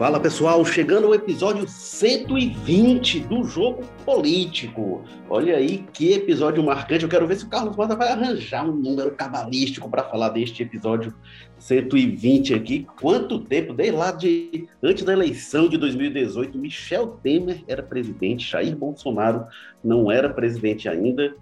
[0.00, 5.04] Fala pessoal, chegando ao episódio 120 do Jogo Político.
[5.28, 7.02] Olha aí que episódio marcante.
[7.02, 10.62] Eu quero ver se o Carlos Mota vai arranjar um número cabalístico para falar deste
[10.62, 11.14] episódio
[11.58, 12.86] 120 aqui.
[12.98, 18.74] Quanto tempo, desde lá de antes da eleição de 2018, Michel Temer era presidente, Jair
[18.74, 19.44] Bolsonaro
[19.84, 21.34] não era presidente ainda.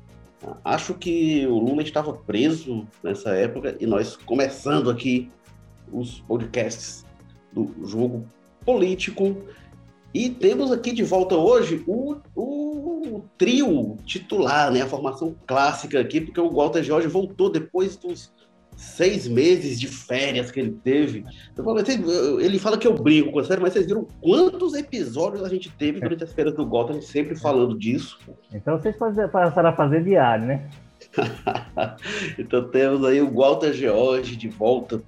[0.64, 5.31] Acho que o Lula estava preso nessa época e nós começando aqui
[5.93, 7.07] os podcasts
[7.53, 8.27] do Jogo
[8.68, 9.35] político.
[10.13, 14.82] E temos aqui de volta hoje o, o, trio titular, né?
[14.82, 18.31] a formação clássica aqui, porque o Walter Jorge voltou depois dos
[18.77, 21.25] seis meses de férias que ele teve.
[22.41, 25.71] ele fala que eu brinco com a série, mas vocês viram quantos episódios a gente
[25.71, 28.19] teve durante as férias do Walter, a gente sempre falando disso.
[28.53, 28.96] Então vocês
[29.32, 30.69] passaram a fazer diário, né?
[32.39, 35.02] então temos aí o Walter George de volta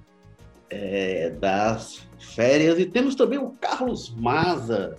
[0.71, 2.79] é, das férias.
[2.79, 4.95] E temos também o Carlos Maza,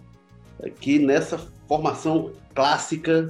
[0.63, 3.29] aqui nessa formação clássica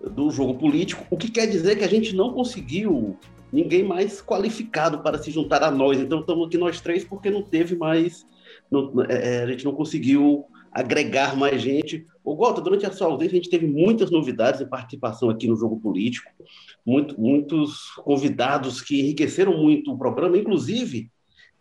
[0.00, 3.16] do jogo político, o que quer dizer que a gente não conseguiu
[3.52, 5.98] ninguém mais qualificado para se juntar a nós.
[5.98, 8.26] Então estamos aqui nós três porque não teve mais,
[8.70, 12.04] não, é, é a gente não conseguiu agregar mais gente.
[12.22, 15.56] O Gota, durante a sua ausência, a gente teve muitas novidades de participação aqui no
[15.56, 16.30] jogo político,
[16.84, 21.10] muito, muitos convidados que enriqueceram muito o programa, inclusive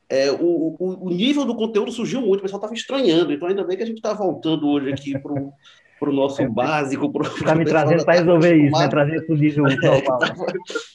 [0.10, 3.64] é, o, o, o, nível do conteúdo surgiu muito, o pessoal estava estranhando, então ainda
[3.64, 7.12] bem que a gente está voltando hoje aqui para o nosso é, básico.
[7.24, 8.88] Está me trazendo para resolver isso, né?
[8.88, 9.74] Trazer tudo de junto.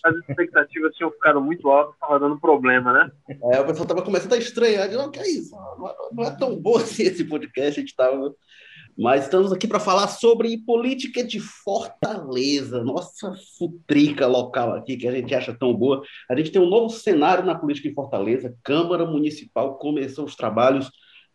[0.04, 3.10] As expectativas tinham ficado muito altas, estava dando problema, né?
[3.28, 5.56] É, o pessoal estava começando a estranhar, não, que é isso?
[6.12, 8.34] Não é tão bom assim esse podcast, a gente estava
[9.00, 15.12] mas estamos aqui para falar sobre política de Fortaleza, nossa futrica local aqui, que a
[15.12, 16.02] gente acha tão boa.
[16.28, 18.54] A gente tem um novo cenário na política em Fortaleza.
[18.62, 20.90] Câmara Municipal começou os trabalhos,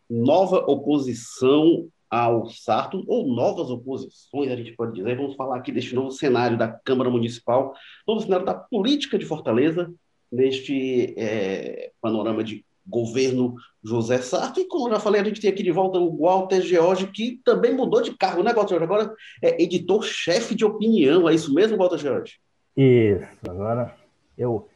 [0.08, 5.16] nova oposição ao Sarto, ou novas oposições, a gente pode dizer.
[5.16, 7.74] Vamos falar aqui deste novo cenário da Câmara Municipal,
[8.06, 9.92] novo cenário da política de Fortaleza,
[10.30, 15.50] neste é, panorama de governo José Sarto, e como eu já falei, a gente tem
[15.50, 18.84] aqui de volta o Walter George, que também mudou de cargo, né, Walter George?
[18.84, 22.38] Agora é editor-chefe de opinião, é isso mesmo, Walter George?
[22.76, 23.94] Isso, agora
[24.36, 24.68] eu,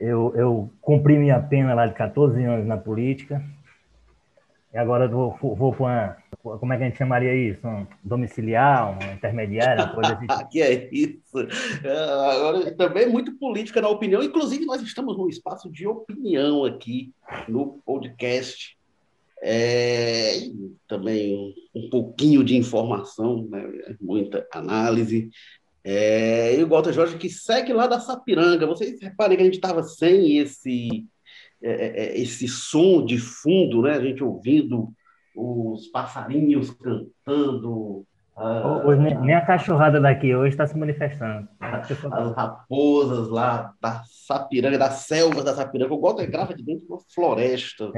[0.00, 3.44] eu, eu cumpri minha pena lá de 14 anos na política,
[4.74, 5.84] e agora vou, vou para
[6.42, 6.58] uma.
[6.58, 7.64] Como é que a gente chamaria isso?
[7.64, 10.26] Um domiciliar, intermediário, uma coisa assim.
[10.50, 11.38] que é isso.
[11.84, 11.96] É,
[12.32, 14.20] agora, também é muito política na opinião.
[14.20, 17.12] Inclusive, nós estamos num espaço de opinião aqui
[17.46, 18.76] no podcast.
[19.40, 20.32] É,
[20.88, 23.62] também um pouquinho de informação, né?
[24.00, 25.30] muita análise.
[25.84, 28.66] É, e o Walter Jorge que segue lá da Sapiranga.
[28.66, 31.06] Vocês reparem que a gente estava sem esse
[31.64, 33.92] é, é, é, esse som de fundo, né?
[33.92, 34.92] A gente ouvindo
[35.34, 38.04] os passarinhos cantando.
[38.84, 41.48] Hoje, nem a cachorrada daqui hoje está se manifestando.
[41.60, 45.94] As raposas lá da Sapiranga, das selvas da Sapiranga.
[45.94, 47.90] O Walter grava de dentro de uma floresta.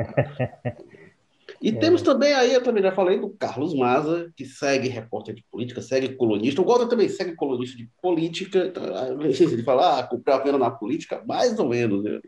[1.61, 1.73] E é.
[1.73, 5.83] temos também aí, eu também já falei, do Carlos Maza, que segue repórter de política,
[5.83, 6.63] segue colunista.
[6.63, 8.67] O Walter também segue colunista de política.
[8.67, 8.85] Então,
[9.21, 12.05] ele fala, ah, cumpriu a pena na política, mais ou menos.
[12.05, 12.21] Né?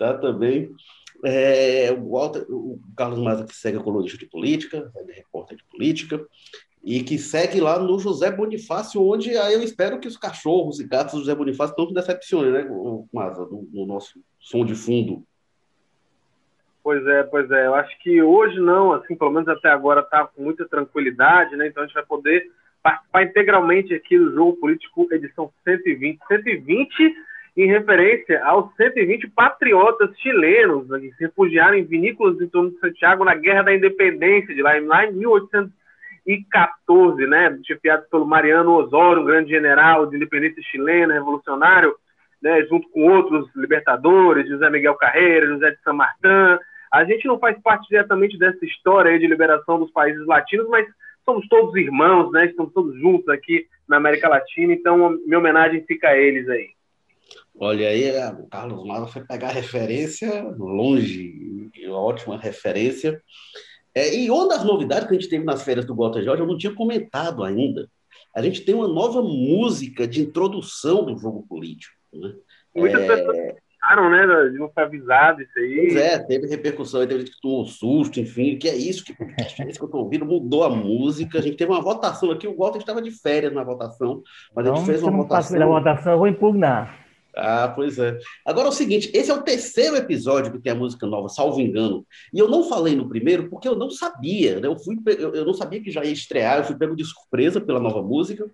[0.00, 0.14] Tá?
[0.14, 0.74] Também.
[1.22, 5.64] É, o, Walter, o Carlos Maza, que segue a colunista de política, é repórter de
[5.64, 6.26] política,
[6.82, 10.88] e que segue lá no José Bonifácio, onde aí eu espero que os cachorros e
[10.88, 12.66] gatos do José Bonifácio não se decepcionem, né,
[13.12, 15.22] Maza, no, no nosso som de fundo.
[16.82, 17.66] Pois é, pois é.
[17.66, 21.66] Eu acho que hoje não, assim, pelo menos até agora está com muita tranquilidade, né?
[21.66, 22.50] Então a gente vai poder
[22.82, 26.18] participar integralmente aqui do Jogo Político, edição 120.
[26.26, 27.14] 120
[27.62, 32.78] em referência aos 120 patriotas chilenos né, que se refugiaram em vinícolas em torno de
[32.78, 39.20] Santiago na Guerra da Independência, de lá, lá em 1814, né, chefiados pelo Mariano Osório,
[39.22, 41.94] um grande general de independência chilena, revolucionário,
[42.40, 46.58] né, junto com outros libertadores, José Miguel Carreira, José de San Martin.
[46.90, 50.88] A gente não faz parte diretamente dessa história de liberação dos países latinos, mas
[51.24, 52.46] somos todos irmãos, né?
[52.46, 56.70] Estamos todos juntos aqui na América Latina, então minha homenagem fica a eles aí.
[57.62, 58.10] Olha aí,
[58.40, 63.20] o Carlos Maza foi pegar referência longe, ótima referência.
[63.94, 66.46] É, e uma das novidades que a gente teve nas férias do Walter Jorge, eu
[66.46, 67.86] não tinha comentado ainda.
[68.34, 71.94] A gente tem uma nova música de introdução do jogo político.
[72.14, 72.32] Né?
[72.74, 73.06] Muitas é...
[73.06, 73.36] pessoas
[73.82, 75.76] acharam, né, de não ser avisado isso aí.
[75.76, 79.12] Pois é, teve repercussão, teve gente que tomou um susto, enfim, que é isso que,
[79.12, 81.38] é isso que eu estou ouvindo, mudou a música.
[81.38, 84.22] A gente teve uma votação aqui, o Walter estava de férias na votação,
[84.54, 85.52] mas então, a gente fez uma votação.
[85.52, 86.99] Se não votação, eu vou impugnar.
[87.36, 88.18] Ah, pois é.
[88.44, 91.60] Agora é o seguinte, esse é o terceiro episódio que tem a música nova, salvo
[91.60, 92.06] engano.
[92.32, 94.66] E eu não falei no primeiro porque eu não sabia, né?
[94.66, 97.60] Eu, fui, eu, eu não sabia que já ia estrear, eu fui pego de surpresa
[97.60, 98.50] pela nova música.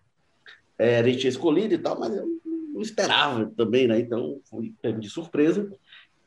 [0.79, 3.99] É, a gente tinha escolhido e tal, mas eu não esperava também, né?
[3.99, 5.71] Então fui pego de surpresa.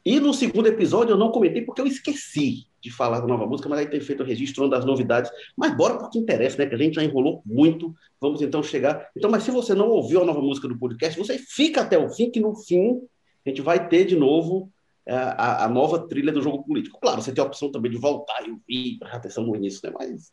[0.05, 3.67] E no segundo episódio eu não comentei porque eu esqueci de falar da nova música,
[3.67, 5.29] mas aí tem feito o registro das novidades.
[5.55, 6.65] Mas bora porque interessa, né?
[6.65, 7.93] Que a gente já enrolou muito.
[8.19, 9.09] Vamos então chegar.
[9.15, 12.09] Então, mas se você não ouviu a nova música do podcast, você fica até o
[12.09, 13.01] fim, que no fim
[13.45, 14.71] a gente vai ter de novo
[15.05, 16.99] é, a, a nova trilha do jogo político.
[17.01, 19.93] Claro, você tem a opção também de voltar e ouvir, prestar atenção no início, né?
[19.97, 20.31] Mas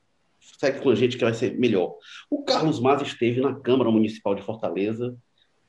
[0.58, 1.96] segue com a gente que vai ser melhor.
[2.30, 5.16] O Carlos Mas esteve na Câmara Municipal de Fortaleza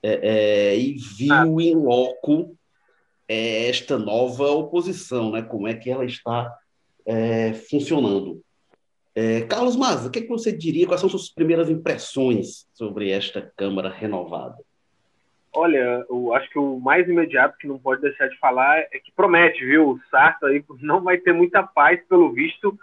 [0.03, 1.63] é, é, e viu ah.
[1.63, 2.56] em loco
[3.27, 5.41] é, esta nova oposição, né?
[5.41, 6.53] Como é que ela está
[7.07, 8.41] é, funcionando.
[9.15, 10.85] É, Carlos Maza, o que, é que você diria?
[10.85, 14.57] Quais são suas primeiras impressões sobre esta Câmara renovada?
[15.53, 19.11] Olha, eu acho que o mais imediato que não pode deixar de falar é que
[19.15, 19.89] promete, viu?
[19.89, 22.77] O Sarto aí não vai ter muita paz, pelo visto,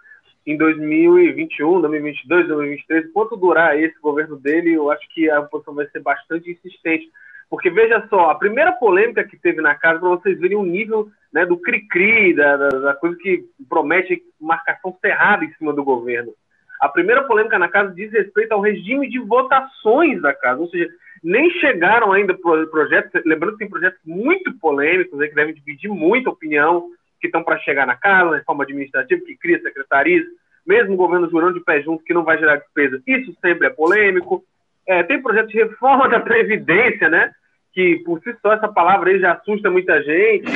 [0.45, 3.07] em 2021, 2022, 2023.
[3.07, 7.09] Enquanto durar esse governo dele, eu acho que a oposição vai ser bastante insistente.
[7.55, 11.09] Porque veja só, a primeira polêmica que teve na casa, para vocês verem o nível
[11.33, 16.33] né, do cri-cri, da, da, da, coisa que promete marcação cerrada em cima do governo.
[16.81, 20.89] A primeira polêmica na casa diz respeito ao regime de votações da casa, ou seja,
[21.23, 22.37] nem chegaram ainda
[22.73, 26.89] projetos, lembrando que tem projetos muito polêmicos, né, que devem dividir muita opinião,
[27.21, 30.25] que estão para chegar na casa, reforma administrativa, que cria secretarias,
[30.67, 33.71] mesmo o governo jurando de pé junto, que não vai gerar despesa, isso sempre é
[33.71, 34.43] polêmico.
[34.89, 37.33] É, tem projeto de reforma da Previdência, né?
[37.75, 40.51] Que por si só essa palavra aí já assusta muita gente.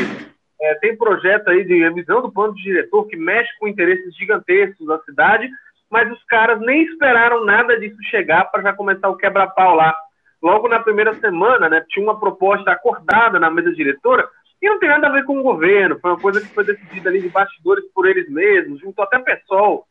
[0.60, 4.86] É, tem projeto aí de revisão do plano de diretor que mexe com interesses gigantescos
[4.86, 5.48] da cidade,
[5.90, 9.94] mas os caras nem esperaram nada disso chegar para já começar o quebra-pau lá.
[10.40, 14.28] Logo na primeira semana, né, tinha uma proposta acordada na mesa diretora
[14.62, 17.08] e não tem nada a ver com o governo, foi uma coisa que foi decidida
[17.08, 19.84] ali de bastidores por eles mesmos, juntou até pessoal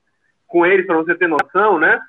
[0.48, 2.00] com eles, para você ter noção, né?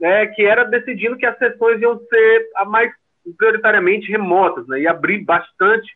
[0.00, 2.92] É, que era decidindo que as sessões iam ser a mais
[3.36, 5.90] prioritariamente remotas, né, e abrir bastante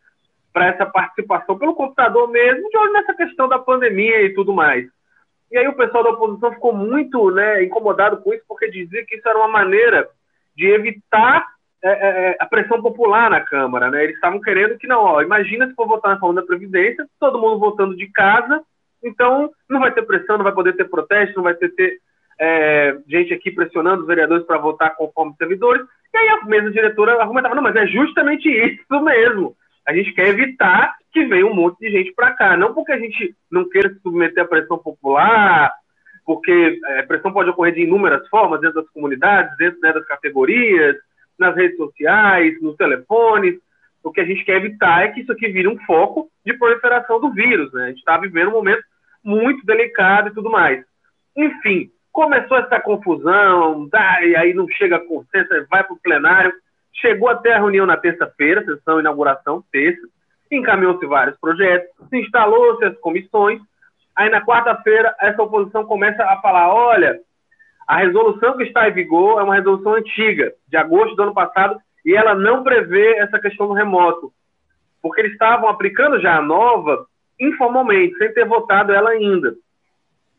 [0.53, 4.87] para essa participação pelo computador mesmo, de olho nessa questão da pandemia e tudo mais.
[5.51, 9.17] E aí o pessoal da oposição ficou muito né, incomodado com isso, porque dizia que
[9.17, 10.09] isso era uma maneira
[10.57, 11.45] de evitar
[11.83, 13.91] é, é, é a pressão popular na Câmara.
[13.91, 14.05] Né?
[14.05, 17.39] Eles estavam querendo que, não, ó, imagina se for votar na forma da Previdência, todo
[17.39, 18.63] mundo votando de casa,
[19.03, 21.99] então não vai ter pressão, não vai poder ter protesto, não vai ter, ter
[22.41, 27.21] é, gente aqui pressionando os vereadores para votar conforme servidores, e aí a mesa diretora
[27.21, 29.57] argumentava, não, mas é justamente isso mesmo.
[29.87, 32.57] A gente quer evitar que venha um monte de gente para cá.
[32.57, 35.73] Não porque a gente não queira se submeter à pressão popular,
[36.25, 40.07] porque a é, pressão pode ocorrer de inúmeras formas, dentro das comunidades, dentro né, das
[40.07, 40.97] categorias,
[41.39, 43.59] nas redes sociais, nos telefones.
[44.03, 47.21] O que a gente quer evitar é que isso aqui vire um foco de proliferação
[47.21, 47.73] do vírus.
[47.73, 47.85] Né?
[47.85, 48.83] A gente está vivendo um momento
[49.23, 50.85] muito delicado e tudo mais.
[51.37, 53.89] Enfim, Começou essa confusão,
[54.23, 56.53] e aí não chega a consenso, vai para o plenário.
[56.93, 60.01] Chegou até a reunião na terça-feira, sessão inauguração, terça.
[60.49, 63.61] Encaminhou-se vários projetos, se instalou-se as comissões.
[64.15, 67.19] Aí na quarta-feira, essa oposição começa a falar: olha,
[67.85, 71.81] a resolução que está em vigor é uma resolução antiga, de agosto do ano passado,
[72.07, 74.33] e ela não prevê essa questão do remoto.
[75.03, 77.07] Porque eles estavam aplicando já a nova
[77.41, 79.57] informalmente, sem ter votado ela ainda.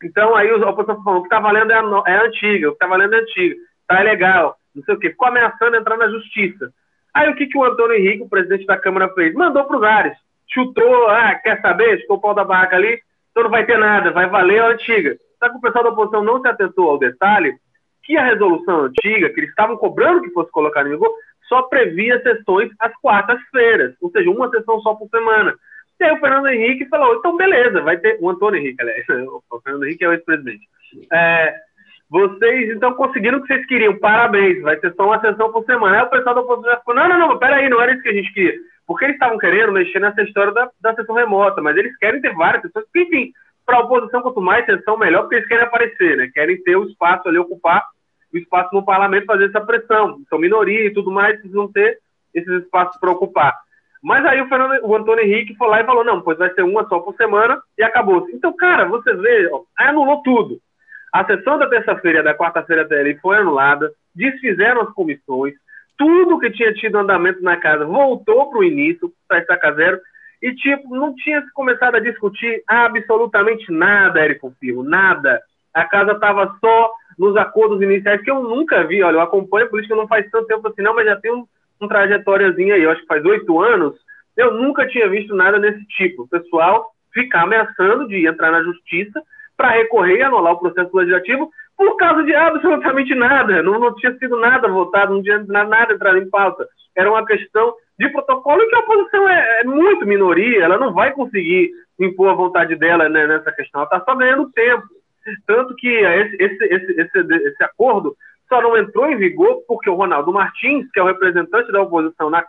[0.02, 2.86] Então aí a oposição falou, o que está valendo é é antiga, o que está
[2.86, 3.56] valendo é antiga,
[3.88, 5.10] tá é legal, não sei o quê.
[5.10, 6.70] Ficou ameaçando entrar na justiça.
[7.14, 9.32] Aí o que, que o Antônio Henrique, o presidente da Câmara, fez?
[9.34, 10.18] Mandou para os ares.
[10.52, 12.00] Chutou, ah, quer saber?
[12.00, 13.00] Ficou o pau da barraca ali,
[13.30, 15.16] então não vai ter nada, vai valer a antiga.
[15.38, 17.54] Só que o pessoal da oposição não se atentou ao detalhe
[18.02, 21.10] que a resolução antiga, que eles estavam cobrando que fosse colocada em vigor,
[21.48, 25.54] só previa sessões às quartas-feiras, ou seja, uma sessão só por semana.
[25.98, 28.18] E aí o Fernando Henrique falou, então beleza, vai ter.
[28.20, 29.04] O Antônio Henrique, aliás,
[29.50, 30.68] o Fernando Henrique é o ex-presidente.
[31.12, 31.54] É,
[32.08, 35.96] vocês então conseguiram o que vocês queriam, parabéns, vai ter só uma sessão por semana.
[35.96, 38.14] Aí o pessoal da oposição falou, não, não, não, peraí, não era isso que a
[38.14, 38.54] gente queria.
[38.86, 42.32] Porque eles estavam querendo mexer nessa história da, da sessão remota, mas eles querem ter
[42.34, 43.32] várias sessões, enfim,
[43.64, 46.30] para a oposição, quanto mais sessão, melhor, porque eles querem aparecer, né?
[46.32, 47.84] Querem ter o espaço ali, ocupar
[48.32, 50.20] o espaço no parlamento, fazer essa pressão.
[50.28, 51.98] São minoria e tudo mais, vão ter
[52.32, 53.56] esses espaços para ocupar.
[54.06, 56.62] Mas aí o, Fernando, o Antônio Henrique foi lá e falou: não, pois vai ser
[56.62, 58.24] uma só por semana e acabou.
[58.32, 60.60] Então, cara, você vê, ó, anulou tudo.
[61.12, 65.54] A sessão da terça-feira e da quarta-feira até ali foi anulada, desfizeram as comissões,
[65.98, 69.98] tudo que tinha tido andamento na casa voltou para o início, para estaca zero,
[70.40, 75.40] e tipo, não tinha se começado a discutir absolutamente nada, Érico Firmo, nada.
[75.74, 79.68] A casa estava só nos acordos iniciais, que eu nunca vi, olha, eu acompanho a
[79.68, 81.44] política não faz tanto tempo assim, não, mas já tem um,
[81.80, 83.94] um trajetóriazinho aí, eu acho que faz oito anos,
[84.36, 86.24] Eu nunca tinha visto nada desse tipo.
[86.24, 89.22] O pessoal ficar ameaçando de entrar na justiça
[89.56, 93.62] para recorrer e anular o processo legislativo por causa de absolutamente nada.
[93.62, 96.66] Não, não tinha sido nada votado, não tinha nada entrado em pauta.
[96.94, 100.92] Era uma questão de protocolo e que a oposição é, é muito minoria, ela não
[100.92, 104.84] vai conseguir impor a vontade dela né, nessa questão, ela está só ganhando tempo.
[105.46, 108.14] Tanto que esse, esse, esse, esse acordo
[108.48, 112.30] só não entrou em vigor porque o Ronaldo Martins, que é o representante da oposição
[112.30, 112.44] na,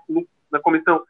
[0.52, 1.02] na Comissão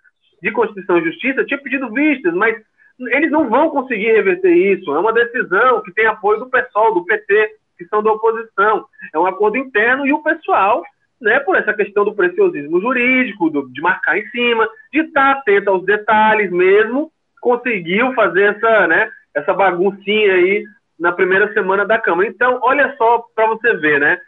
[0.42, 2.56] de Constituição e Justiça, tinha pedido vistas, mas
[3.00, 4.94] eles não vão conseguir reverter isso.
[4.94, 8.86] É uma decisão que tem apoio do PSOL, do PT, que são da oposição.
[9.14, 10.84] É um acordo interno e o pessoal,
[11.22, 15.70] né, por essa questão do preciosismo jurídico, do, de marcar em cima, de estar atento
[15.70, 20.64] aos detalhes mesmo, conseguiu fazer essa, né, essa baguncinha aí
[21.00, 22.28] na primeira semana da Câmara.
[22.28, 24.20] Então, olha só para você ver, né?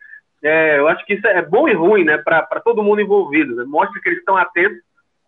[0.44, 3.56] É, eu acho que isso é bom e ruim, né, para todo mundo envolvido.
[3.56, 3.66] Né?
[3.66, 4.80] Mostra que eles estão atentos,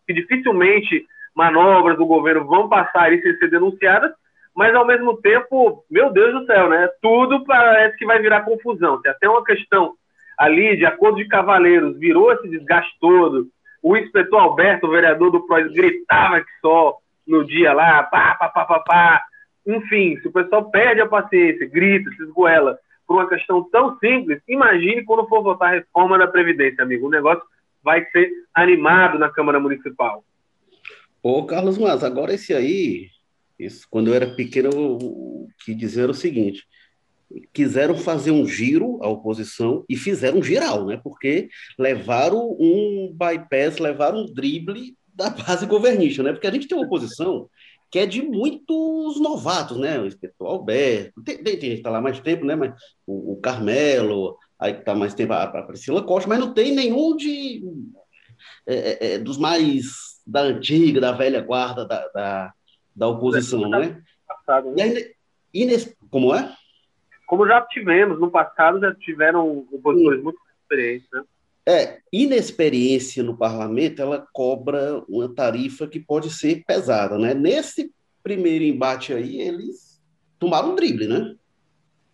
[0.08, 4.12] que dificilmente manobras do governo vão passar aí sem ser denunciadas,
[4.56, 6.90] mas ao mesmo tempo, meu Deus do céu, né?
[7.02, 9.02] Tudo parece que vai virar confusão.
[9.02, 9.94] Tem até uma questão
[10.38, 13.48] ali de acordo de cavaleiros, virou esse desgaste todo.
[13.82, 18.50] O inspetor Alberto, o vereador do PROS, gritava que só no dia lá, pá, pá,
[18.50, 19.24] pá, pá, pá.
[19.66, 22.78] Enfim, se o pessoal perde a paciência, grita, se esgoela
[23.12, 27.08] por uma questão tão simples, imagine quando for votar a reforma da Previdência, amigo.
[27.08, 27.44] O negócio
[27.84, 30.24] vai ser animado na Câmara Municipal.
[31.22, 33.10] Ô, Carlos Mas, agora esse aí,
[33.60, 36.66] isso, quando eu era pequeno, o que dizer o seguinte:
[37.52, 40.98] quiseram fazer um giro à oposição e fizeram um geral, né?
[41.04, 46.32] Porque levaram um bypass, levaram um drible da base governista, né?
[46.32, 47.50] Porque a gente tem uma oposição
[47.92, 50.00] que é de muitos novatos, né?
[50.00, 52.56] O inspetor Alberto, tem, tem, tem gente que está lá mais tempo, né?
[52.56, 52.74] Mas
[53.06, 56.74] o, o Carmelo, aí que está mais tempo a, a Priscila Costa, mas não tem
[56.74, 57.62] nenhum de
[58.66, 62.54] é, é, é dos mais da antiga, da velha guarda da, da,
[62.96, 64.02] da oposição, né?
[64.26, 65.12] Passado, né?
[65.54, 66.56] E nesse, como é?
[67.28, 70.24] Como já tivemos no passado, já tiveram opositores Sim.
[70.24, 71.24] muito experientes, né?
[71.68, 77.34] É, inexperiência no parlamento, ela cobra uma tarifa que pode ser pesada, né?
[77.36, 77.92] Nesse
[78.24, 80.02] primeiro embate aí, eles
[80.40, 81.36] tomaram um drible, né?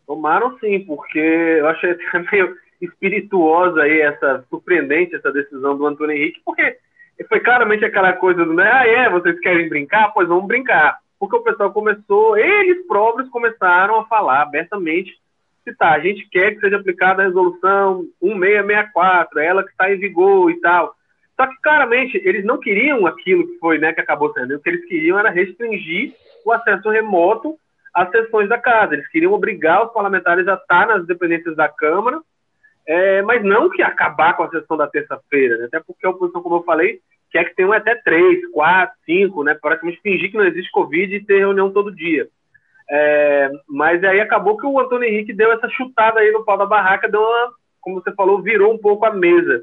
[0.05, 1.95] Tomaram sim, porque eu achei
[2.31, 6.77] meio espirituosa aí essa, surpreendente essa decisão do Antônio Henrique, porque
[7.27, 8.69] foi claramente aquela coisa do, né?
[8.71, 10.11] Ah, é, vocês querem brincar?
[10.13, 10.99] Pois vamos brincar.
[11.19, 15.17] Porque o pessoal começou, eles próprios começaram a falar abertamente
[15.75, 19.97] tá, a gente quer que seja aplicada a resolução 1664, é ela que está em
[19.97, 20.95] vigor e tal.
[21.35, 24.55] Só que claramente eles não queriam aquilo que foi, né, que acabou sendo.
[24.55, 26.13] O que eles queriam era restringir
[26.45, 27.55] o acesso remoto
[27.93, 28.95] às sessões da casa.
[28.95, 32.19] Eles queriam obrigar os parlamentares a estar nas dependências da Câmara
[32.87, 35.65] é, mas não que acabar com a sessão da terça-feira, né?
[35.65, 39.53] até porque a oposição, como eu falei, quer que tenham até três, quatro, cinco, né?
[39.53, 42.29] praticamente fingir que não existe Covid e ter reunião todo dia.
[42.89, 46.65] É, mas aí acabou que o Antônio Henrique deu essa chutada aí no pau da
[46.65, 47.51] barraca, deu uma,
[47.81, 49.61] como você falou, virou um pouco a mesa.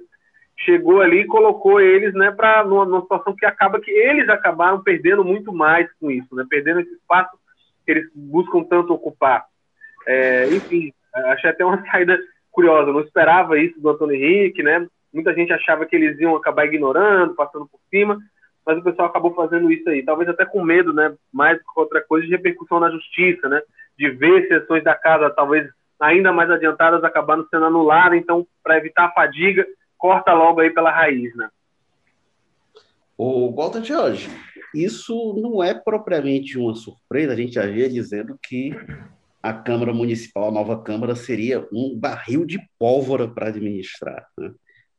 [0.59, 4.83] Chegou ali e colocou eles né, para numa, numa situação que acaba que eles acabaram
[4.83, 6.45] perdendo muito mais com isso, né?
[6.49, 7.37] perdendo esse espaço
[7.85, 9.45] que eles buscam tanto ocupar.
[10.07, 10.93] É, enfim,
[11.27, 12.19] achei até uma saída
[12.53, 14.87] curiosa, não esperava isso do Antônio Henrique, né?
[15.13, 18.19] Muita gente achava que eles iam acabar ignorando, passando por cima,
[18.67, 21.15] mas o pessoal acabou fazendo isso aí, talvez até com medo, né?
[21.33, 23.61] Mais que outra coisa de repercussão na justiça, né?
[23.99, 25.69] De ver sessões da casa talvez
[26.01, 29.67] ainda mais adiantadas acabando sendo anuladas, então para evitar a fadiga,
[29.97, 31.49] corta logo aí pela raiz, né?
[33.17, 34.29] O Walter Jorge,
[34.75, 38.75] isso não é propriamente uma surpresa, a gente já ia dizendo que
[39.41, 44.27] a Câmara Municipal, a nova Câmara, seria um barril de pólvora para administrar.
[44.39, 44.51] Né?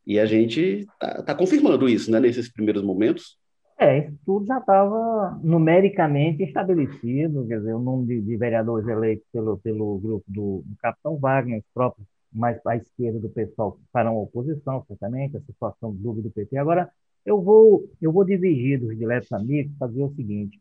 [0.05, 3.37] E a gente está tá confirmando isso, né, nesses primeiros momentos.
[3.77, 9.27] É, isso tudo já estava numericamente estabelecido, quer dizer, o número de, de vereadores eleitos
[9.33, 14.17] pelo, pelo grupo do, do Capitão Wagner, os próprios mais à esquerda do pessoal farão
[14.17, 16.57] oposição, certamente, a situação do dúvida do PT.
[16.57, 16.89] Agora,
[17.25, 20.59] eu vou, eu vou dividir dos diletos amigos, fazer o seguinte,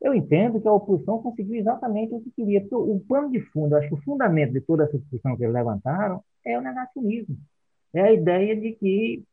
[0.00, 3.74] eu entendo que a oposição conseguiu exatamente o que queria, porque o pano de fundo,
[3.76, 7.36] acho que o fundamento de toda essa discussão que eles levantaram é o negacionismo.
[7.94, 9.24] É a ideia de que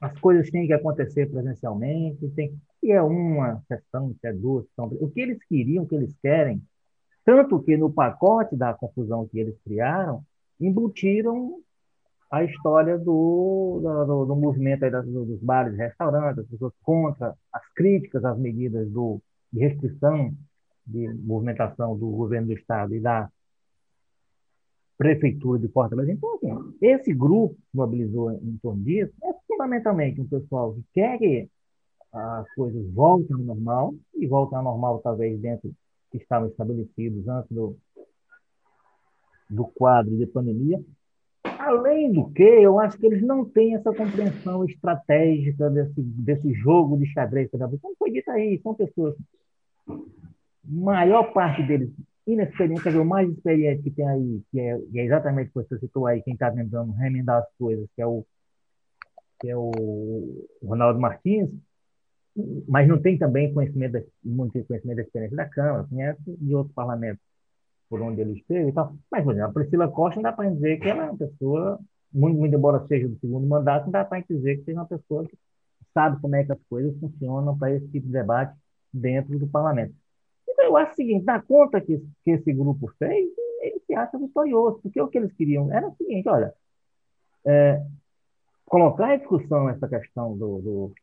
[0.00, 5.08] as coisas têm que acontecer presencialmente, tem, e é uma sessão, se é duas, o
[5.08, 6.60] que eles queriam, o que eles querem,
[7.24, 10.24] tanto que no pacote da confusão que eles criaram,
[10.60, 11.60] embutiram
[12.30, 18.24] a história do, do, do movimento dos bares e restaurantes, as pessoas contra as críticas
[18.24, 19.20] às medidas do,
[19.52, 20.34] de restrição
[20.86, 23.30] de movimentação do governo do Estado e da
[24.98, 26.12] Prefeitura de Fortaleza.
[26.12, 31.18] Então, assim, esse grupo que mobilizou em torno disso é fundamentalmente um pessoal que quer
[31.18, 31.48] que
[32.12, 35.72] as coisas voltem ao normal, e voltem ao normal talvez dentro
[36.10, 37.76] que estavam estabelecidos antes do,
[39.48, 40.78] do quadro de pandemia.
[41.42, 46.98] Além do que, eu acho que eles não têm essa compreensão estratégica desse, desse jogo
[46.98, 47.48] de xadrez.
[47.50, 49.14] Como foi dito aí, são pessoas,
[50.64, 51.90] maior parte deles
[52.26, 55.78] inexperiente, o mais experiente que tem aí, que é, que é exatamente o que você
[55.78, 58.24] citou aí, quem está tentando remendar as coisas, que é o,
[59.40, 61.50] que é o Ronaldo Martins,
[62.68, 66.74] mas não tem também conhecimento, da, muito conhecimento da experiência da Câmara, conhece de outros
[66.74, 67.22] parlamentos
[67.88, 68.94] por onde ele esteve e tal.
[69.10, 71.78] Mas, por exemplo, a Priscila Costa não dá para dizer que ela é uma pessoa,
[72.12, 75.26] muito, muito embora seja do segundo mandato, não dá para dizer que seja uma pessoa
[75.26, 75.36] que
[75.92, 78.56] sabe como é que as coisas funcionam para esse tipo de debate
[78.92, 79.94] dentro do parlamento.
[80.72, 83.28] Eu acho o seguinte, na conta que, que esse grupo fez,
[83.60, 86.54] ele se acha vitorioso, porque o que eles queriam era o seguinte, olha,
[87.44, 87.84] é,
[88.64, 90.94] colocar em discussão essa questão do, do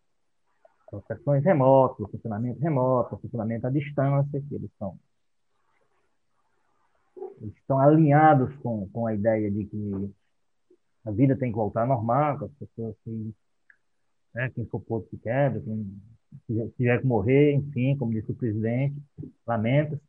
[0.91, 4.97] as questões remotas, funcionamento remoto, funcionamento à distância, que eles são
[7.39, 10.11] eles estão alinhados com, com a ideia de que
[11.05, 13.35] a vida tem que voltar ao normal, que as pessoas se,
[14.33, 16.01] né, quem for posto se quebra, quem
[16.77, 18.95] tiver que morrer, enfim, como disse o presidente,
[19.47, 19.99] lamenta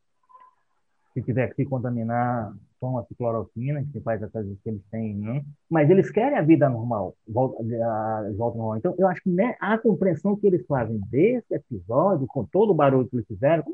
[1.12, 5.90] se tiver que se contaminar, toma cloroquina, que faz as coisas que eles têm, mas
[5.90, 8.76] eles querem a vida normal, volta, a, volta normal.
[8.76, 12.74] Então, eu acho que né, a compreensão que eles fazem desse episódio, com todo o
[12.74, 13.64] barulho que eles fizeram,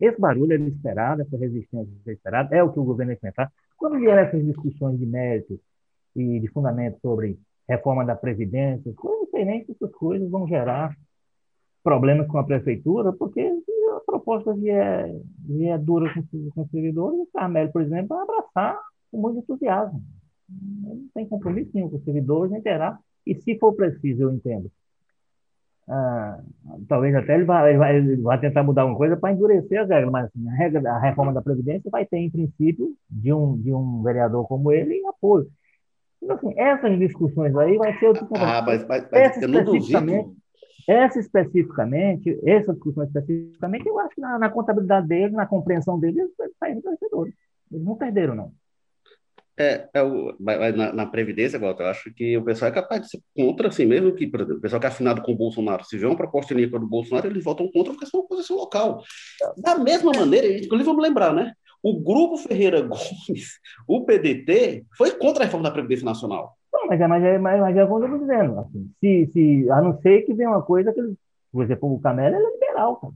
[0.00, 3.52] esse barulho era esperado, essa resistência era esperada, é o que o governo enfrentar.
[3.76, 5.60] Quando vieram essas discussões de mérito
[6.16, 10.48] e de fundamento sobre reforma da Previdência, eu não sei nem se essas coisas vão
[10.48, 10.96] gerar
[11.82, 15.14] problemas com a prefeitura, porque a proposta vier,
[15.46, 18.78] vier dura com os servidores, o Carmelo, por exemplo, vai abraçar
[19.10, 20.02] com muito entusiasmo.
[20.84, 22.98] Ele não tem compromisso nenhum com os servidores, nem terá.
[23.26, 24.70] E se for preciso, eu entendo.
[25.88, 26.40] Ah,
[26.88, 29.88] talvez até ele vai, ele vai, ele vai, tentar mudar alguma coisa para endurecer as
[29.88, 33.56] regras, mas assim, a, regra, a reforma da Previdência vai ter, em princípio, de um,
[33.56, 35.48] de um vereador como ele, apoio.
[36.22, 40.36] Então, assim, essas discussões aí vai ser Ah, mas, mas, mas eu não duvido
[40.90, 46.28] essa especificamente, essa discussão especificamente, eu acho que na, na contabilidade deles, na compreensão deles,
[46.40, 47.32] eles saíram vencedores.
[47.70, 48.52] Eles não perderam, não.
[49.56, 53.08] É, é o, na, na, Previdência, Walter, eu acho que o pessoal é capaz de
[53.10, 55.84] ser contra, assim, mesmo que, por exemplo, o pessoal que é afinado com o Bolsonaro,
[55.84, 59.04] se vê uma proposta inimiga do Bolsonaro, eles votam contra porque são uma posição local.
[59.58, 61.52] Da mesma maneira, inclusive vamos lembrar, né?
[61.82, 66.56] O Grupo Ferreira Gomes, o PDT, foi contra a reforma da Previdência Nacional.
[66.90, 68.58] Mas é, mas é, mas, mas é como eu estou dizendo.
[68.58, 71.00] Assim, se, se, a não ser que venha uma coisa que,
[71.52, 73.12] por exemplo, o Camelo é liberal, cara.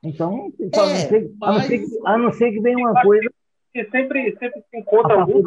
[0.00, 1.50] Então, é, a, não ser, mas...
[1.50, 3.28] a, não ser que, a não ser que venha uma coisa.
[3.72, 5.42] Que sempre, sempre se encontra algum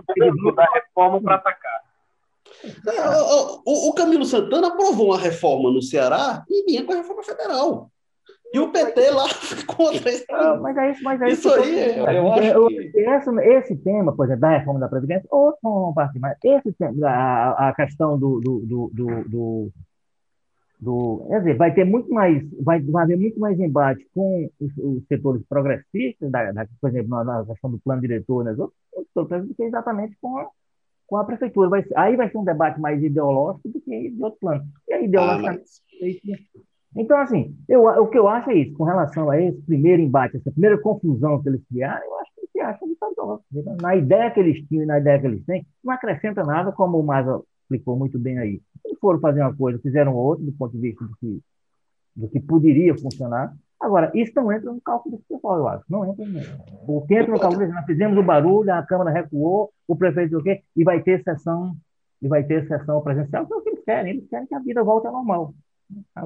[0.54, 1.82] da reforma para atacar.
[2.86, 6.98] É, o, o, o, Camilo Santana aprovou uma reforma no Ceará e vinha com a
[6.98, 7.90] reforma federal.
[8.54, 9.26] E o PT lá
[9.68, 10.26] contra isso.
[10.32, 11.50] Ah, mas é isso, mas é isso.
[11.50, 13.00] Isso aí, eu, eu acho que...
[13.00, 16.38] esse, esse tema, por exemplo, da reforma da Previdência, outro não parte mais.
[16.44, 19.72] Esse tema, a, a questão do, do, do, do,
[20.80, 24.72] do quer dizer, vai ter muito mais, vai, vai haver muito mais embate com os,
[24.78, 29.46] os setores progressistas, da, da, por exemplo, na, na, questão do plano diretor, nas outras,
[29.46, 30.48] do que exatamente com a,
[31.08, 31.70] com a prefeitura.
[31.70, 34.64] Vai, aí vai ser um debate mais ideológico do que de outro plano.
[34.88, 36.68] E aí, ideologicamente, ah, mas...
[36.96, 40.38] Então, assim, eu, o que eu acho é isso, com relação a esse primeiro embate,
[40.38, 43.46] essa primeira confusão que eles criaram, eu acho que eles se acham vitoriosos.
[43.82, 47.00] Na ideia que eles tinham e na ideia que eles têm, não acrescenta nada, como
[47.00, 48.62] o Maza explicou muito bem aí.
[48.86, 51.40] Eles foram fazer uma coisa, fizeram outra, do ponto de vista do que,
[52.16, 53.54] do que poderia funcionar.
[53.80, 55.84] Agora, isso não entra no cálculo do pessoal, eu acho.
[55.88, 56.58] Não entra mesmo.
[56.88, 60.44] O que entra no cálculo, nós fizemos o barulho, a Câmara recuou, o prefeito o
[60.44, 61.76] quê, e vai ter sessão,
[62.22, 64.12] e vai ter sessão presencial, que é o que eles querem.
[64.14, 65.54] Eles querem que a vida volte ao normal.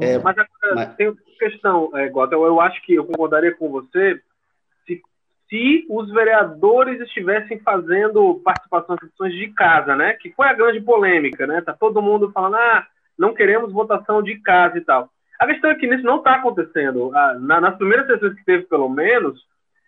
[0.02, 0.96] É, mas agora mas...
[0.96, 4.20] tem uma questão, é, Gota, eu, eu acho que eu concordaria com você
[4.86, 5.02] se,
[5.50, 10.14] se os vereadores estivessem fazendo participação em sessões de casa, né?
[10.14, 11.62] Que foi a grande polêmica, né?
[11.62, 15.10] Tá todo mundo falando, ah, não queremos votação de casa e tal.
[15.40, 17.16] A questão é que isso não está acontecendo.
[17.16, 19.40] Ah, na, nas primeiras sessões que teve, pelo menos,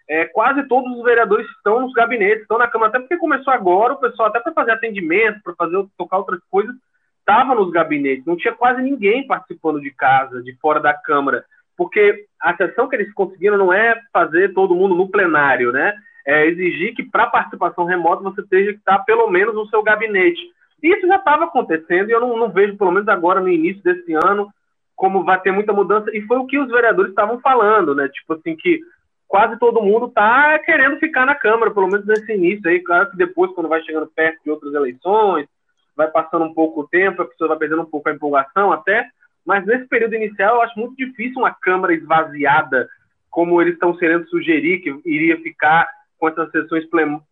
[0.07, 3.93] é, quase todos os vereadores estão nos gabinetes, estão na Câmara, até porque começou agora,
[3.93, 6.75] o pessoal até para fazer atendimento, para fazer tocar outras coisas,
[7.23, 11.43] estava nos gabinetes, não tinha quase ninguém participando de casa, de fora da Câmara,
[11.77, 15.93] porque a sessão que eles conseguiram não é fazer todo mundo no plenário, né?
[16.25, 20.41] É exigir que para participação remota você tenha que estar pelo menos no seu gabinete.
[20.81, 23.81] E isso já estava acontecendo e eu não, não, vejo, pelo menos agora no início
[23.81, 24.49] desse ano,
[24.95, 26.09] como vai ter muita mudança.
[26.13, 28.07] E foi o que os vereadores estavam falando, né?
[28.09, 28.81] Tipo assim, que
[29.27, 32.81] quase todo mundo está querendo ficar na Câmara, pelo menos nesse início aí.
[32.81, 35.47] Claro que depois, quando vai chegando perto de outras eleições,
[35.95, 39.07] vai passando um pouco o tempo, a pessoa vai perdendo um pouco a empolgação até,
[39.45, 42.87] Mas nesse período inicial, eu acho muito difícil uma Câmara esvaziada,
[43.29, 46.85] como eles estão querendo sugerir que iria ficar com essas sessões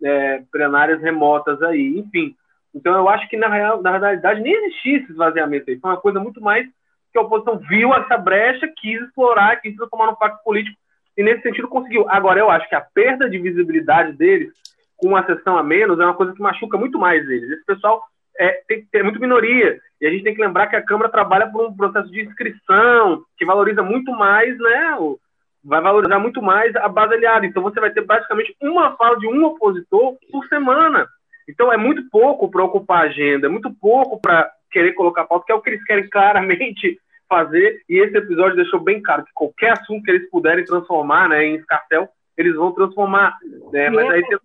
[0.03, 1.97] é, plenárias remotas aí.
[1.97, 2.35] Enfim,
[2.75, 5.79] então eu acho que na, real, na realidade nem existia esse esvaziamento aí.
[5.79, 6.67] Foi uma coisa muito mais
[7.11, 10.77] que a oposição viu essa brecha, quis explorar, quis transformar no pacto político
[11.17, 12.09] e nesse sentido conseguiu.
[12.09, 14.51] Agora, eu acho que a perda de visibilidade deles
[14.97, 17.49] com uma sessão a menos é uma coisa que machuca muito mais eles.
[17.49, 18.01] Esse pessoal
[18.41, 19.79] é, tem, é muito minoria.
[20.01, 23.23] E a gente tem que lembrar que a Câmara trabalha por um processo de inscrição
[23.37, 24.95] que valoriza muito mais, né?
[24.99, 25.19] O,
[25.63, 27.45] vai valorizar muito mais a base aliada.
[27.45, 31.07] Então você vai ter basicamente uma fala de um opositor por semana.
[31.47, 35.45] Então é muito pouco para ocupar a agenda, é muito pouco para querer colocar pauta,
[35.45, 36.99] que é o que eles querem claramente
[37.29, 37.81] fazer.
[37.87, 41.55] E esse episódio deixou bem claro que qualquer assunto que eles puderem transformar né, em
[41.57, 43.37] escartel, eles vão transformar.
[43.71, 43.89] Né?
[43.91, 44.39] Mas é aí tem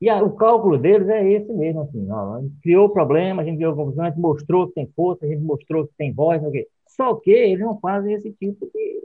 [0.00, 3.56] e a, o cálculo deles é esse mesmo, assim, ó, criou o problema, a gente
[3.56, 6.52] criou a a gente mostrou que tem força, a gente mostrou que tem voz, não
[6.86, 9.02] Só que eles não fazem esse tipo de,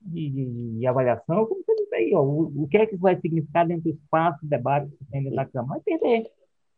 [0.00, 3.20] de, de, de avaliação, como você disse aí, ó, o, o, que é que vai
[3.20, 5.80] significar dentro do espaço de debate que dentro da Câmara?
[5.84, 6.30] Vai perder.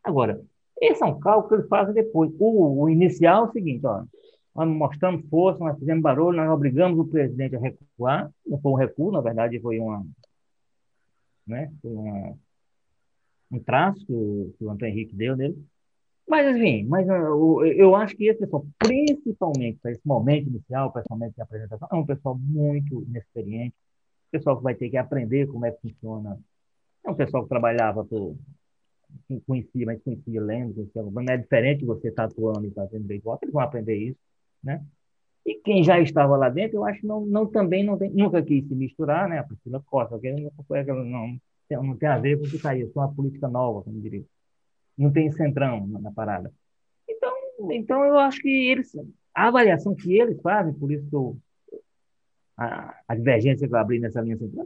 [0.03, 0.41] Agora,
[0.81, 2.31] esse é um cálculo que eles fazem depois.
[2.37, 4.03] O, o inicial é o seguinte, ó,
[4.53, 8.75] nós mostramos força, nós fizemos barulho, nós obrigamos o presidente a recuar, não foi um
[8.75, 10.05] recuo, na verdade foi uma,
[11.45, 12.35] né, foi uma
[13.51, 15.57] um traço que o, Antônio Henrique deu nele.
[16.27, 21.01] Mas, enfim, mas, uh, eu acho que esse pessoal, principalmente para esse momento inicial, para
[21.01, 23.73] esse momento de apresentação, é um pessoal muito inexperiente,
[24.29, 26.37] pessoal que vai ter que aprender como é que funciona.
[27.05, 28.35] É um pessoal que trabalhava, por,
[29.45, 33.39] conhecia, mas conhecia lendo, conhecia, não é diferente você estar tá atuando e fazendo igual,
[33.41, 34.19] eles vão aprender isso,
[34.63, 34.83] né?
[35.45, 38.43] E quem já estava lá dentro, eu acho que não, não também não tem, nunca
[38.43, 39.39] quis se misturar, né?
[39.39, 42.55] A Priscila Costa, que nunca foi aquela, não, não tem a ver com o que
[42.55, 44.23] está aí, é uma política nova, como diria.
[44.97, 46.51] Não tem centrão na, na, parada.
[47.07, 47.33] Então,
[47.71, 48.95] então, eu acho que eles,
[49.33, 51.37] a avaliação que eles fazem, por isso que eu,
[52.57, 54.65] a, a divergência que eu abri nessa linha central,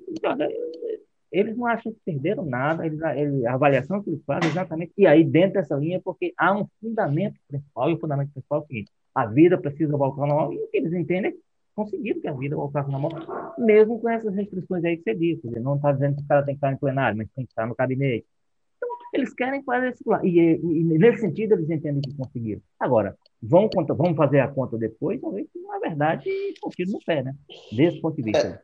[1.32, 4.92] eles não acham que perderam nada, eles, eles, a avaliação que eles fazem é exatamente,
[4.98, 8.64] e aí dentro dessa linha, porque há um fundamento principal, e o fundamento principal é
[8.64, 11.36] o seguinte, a vida precisa voltar ao normal, e o que eles entendem é
[11.75, 13.10] conseguiram que a vida voltasse mão,
[13.57, 15.60] mesmo com essas restrições aí que você disse.
[15.60, 17.65] Não está dizendo que o cara tem que estar em plenário, mas tem que estar
[17.65, 18.25] no gabinete.
[18.77, 20.03] Então, eles querem fazer esse.
[20.23, 22.62] E, e, nesse sentido, eles entendem que conseguiram.
[22.79, 26.29] Agora, vão, vão fazer a conta depois, talvez na verdade,
[26.63, 27.36] um no pé, né?
[27.71, 28.62] Desse ponto de vista.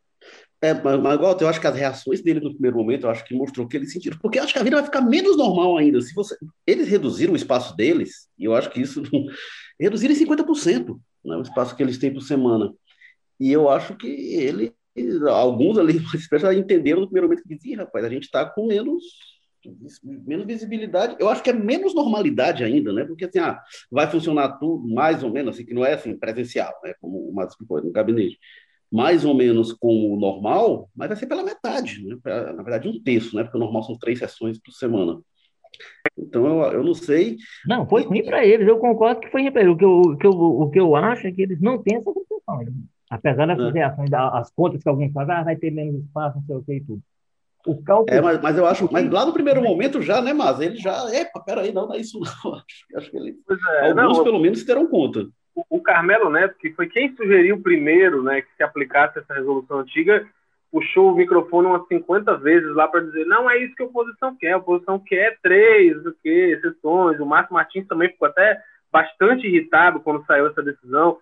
[0.62, 3.24] É, é mas, Walter, eu acho que as reações dele no primeiro momento, eu acho
[3.26, 4.18] que mostrou que eles sentiram.
[4.18, 6.02] Porque eu acho que a vida vai ficar menos normal ainda.
[6.02, 9.02] Se você, eles reduziram o espaço deles, e eu acho que isso.
[9.80, 12.74] reduziram em 50%, né, o espaço que eles têm por semana.
[13.40, 14.74] E eu acho que ele,
[15.30, 16.00] alguns ali,
[16.58, 19.04] entenderam no primeiro momento que diziam, rapaz, a gente está com menos,
[20.04, 21.16] menos visibilidade.
[21.20, 23.06] Eu acho que é menos normalidade ainda, né?
[23.06, 26.74] Porque assim, ah, vai funcionar tudo mais ou menos, assim, que não é assim presencial,
[26.84, 26.94] né?
[27.00, 28.40] Como o Matos foi no gabinete.
[28.90, 32.18] Mais ou menos como o normal, mas vai ser pela metade, né?
[32.26, 33.44] Na verdade, um terço, né?
[33.44, 35.20] Porque o normal são três sessões por semana.
[36.18, 37.38] Então, eu, eu não sei.
[37.66, 39.74] Não, foi ruim para eles, eu concordo que foi ruim para eles.
[39.74, 41.98] O que, eu, o, que eu, o que eu acho é que eles não têm
[41.98, 42.88] essa compreensão.
[43.10, 43.80] Apesar dessas é.
[43.80, 46.74] reações, as contas que alguns fazem, ah, vai ter menos espaço, não sei o que
[46.74, 47.02] e tudo.
[47.66, 48.18] O cálculo...
[48.18, 51.06] É, mas, mas eu acho, mas lá no primeiro momento já, né, mas ele já,
[51.14, 53.36] epa, peraí, não, não é isso não, acho, acho que ele,
[53.82, 55.28] é, alguns não, pelo menos terão conta.
[55.56, 59.80] O, o Carmelo Neto, que foi quem sugeriu primeiro, né, que se aplicasse essa resolução
[59.80, 60.26] antiga,
[60.72, 64.36] puxou o microfone umas 50 vezes lá para dizer, não é isso que a oposição
[64.38, 69.48] quer, a oposição quer três, o que, sessões, o Márcio Martins também ficou até bastante
[69.48, 71.18] irritado quando saiu essa decisão,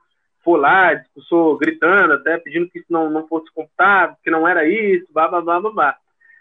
[0.46, 4.66] foi lá, discursou gritando, até pedindo que isso não, não fosse computado, que não era
[4.66, 5.98] isso, blá, blá, blá, blá, blá.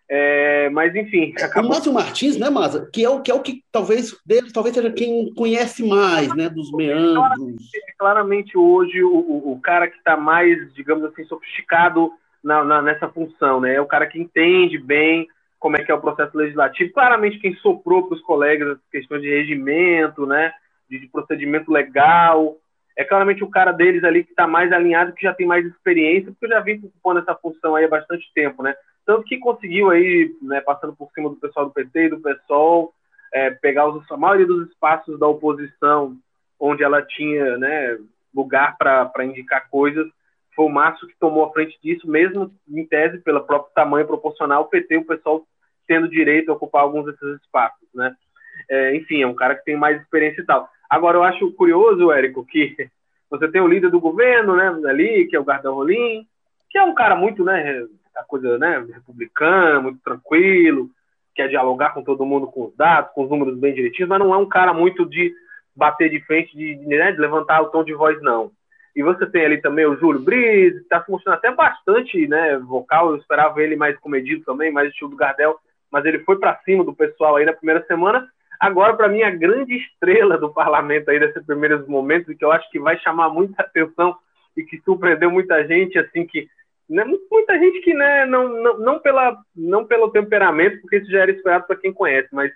[0.07, 1.33] É, mas enfim.
[1.43, 1.71] Acabou...
[1.71, 2.89] O Márcio Martins, né, Maza?
[2.93, 6.51] Que é o que é o que talvez dele, talvez seja quem conhece mais, né,
[6.51, 7.15] dos meandros.
[7.15, 12.13] Claramente, claramente hoje o, o, o cara que está mais, digamos assim, sofisticado
[12.43, 13.77] na, na, nessa função, né?
[13.77, 15.27] É o cara que entende bem
[15.59, 16.93] como é que é o processo legislativo.
[16.93, 20.53] Claramente quem soprou para os colegas as questões de regimento, né,
[20.91, 22.59] de, de procedimento legal,
[22.97, 26.31] é claramente o cara deles ali que está mais alinhado, que já tem mais experiência,
[26.31, 28.75] porque eu já vim ocupando essa função aí há bastante tempo, né?
[29.05, 32.95] Tanto que conseguiu aí, né, passando por cima do pessoal do PT e do PSOL,
[33.33, 36.17] é, pegar os, a maioria dos espaços da oposição
[36.59, 37.99] onde ela tinha né,
[38.35, 40.07] lugar para indicar coisas,
[40.55, 44.63] foi o Márcio que tomou a frente disso, mesmo em tese, pelo próprio tamanho proporcional,
[44.63, 45.45] o PT o pessoal
[45.87, 48.15] tendo direito a ocupar alguns desses espaços, né?
[48.71, 50.69] É, enfim, é um cara que tem mais experiência e tal.
[50.95, 52.77] Agora, eu acho curioso, Érico, que
[53.29, 56.25] você tem o líder do governo, né, ali, que é o Gardão Rolim,
[56.71, 57.85] que é um cara muito, né,
[58.17, 60.89] a coisa, né, republicana, muito tranquilo,
[61.35, 64.33] quer dialogar com todo mundo com os dados, com os números bem direitinhos, mas não
[64.33, 65.35] é um cara muito de
[65.75, 68.53] bater de frente, de, né, de levantar o tom de voz, não.
[68.95, 73.11] E você tem ali também o Júlio Brise, está se mostrando até bastante né, vocal.
[73.11, 75.59] Eu esperava ele mais comedido também, mais estilo do Gardel,
[75.91, 78.29] mas ele foi para cima do pessoal aí na primeira semana.
[78.61, 82.69] Agora, para mim, a grande estrela do parlamento aí desses primeiros momentos, que eu acho
[82.71, 84.17] que vai chamar muita atenção
[84.57, 86.49] e que surpreendeu muita gente, assim, que
[86.89, 91.21] né, muita gente que né, não, não, não, pela, não pelo temperamento, porque isso já
[91.21, 92.53] era esperado para quem conhece, mas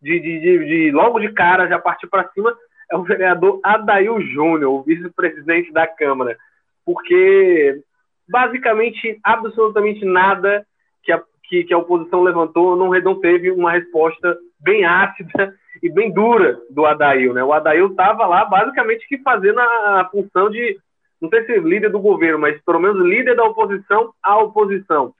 [0.00, 2.56] de, de, de, de, logo de cara já partir para cima
[2.90, 6.36] é o vereador Adail Júnior, o vice-presidente da Câmara,
[6.84, 7.80] porque
[8.28, 10.66] basicamente absolutamente nada
[11.02, 15.90] que a, que, que a oposição levantou não, não teve uma resposta bem ácida e
[15.90, 17.32] bem dura do Adail.
[17.32, 17.42] Né?
[17.42, 20.78] O Adail estava lá basicamente que fazendo a, função de,
[21.20, 25.12] não sei se líder do governo, mas pelo menos líder da oposição à oposição.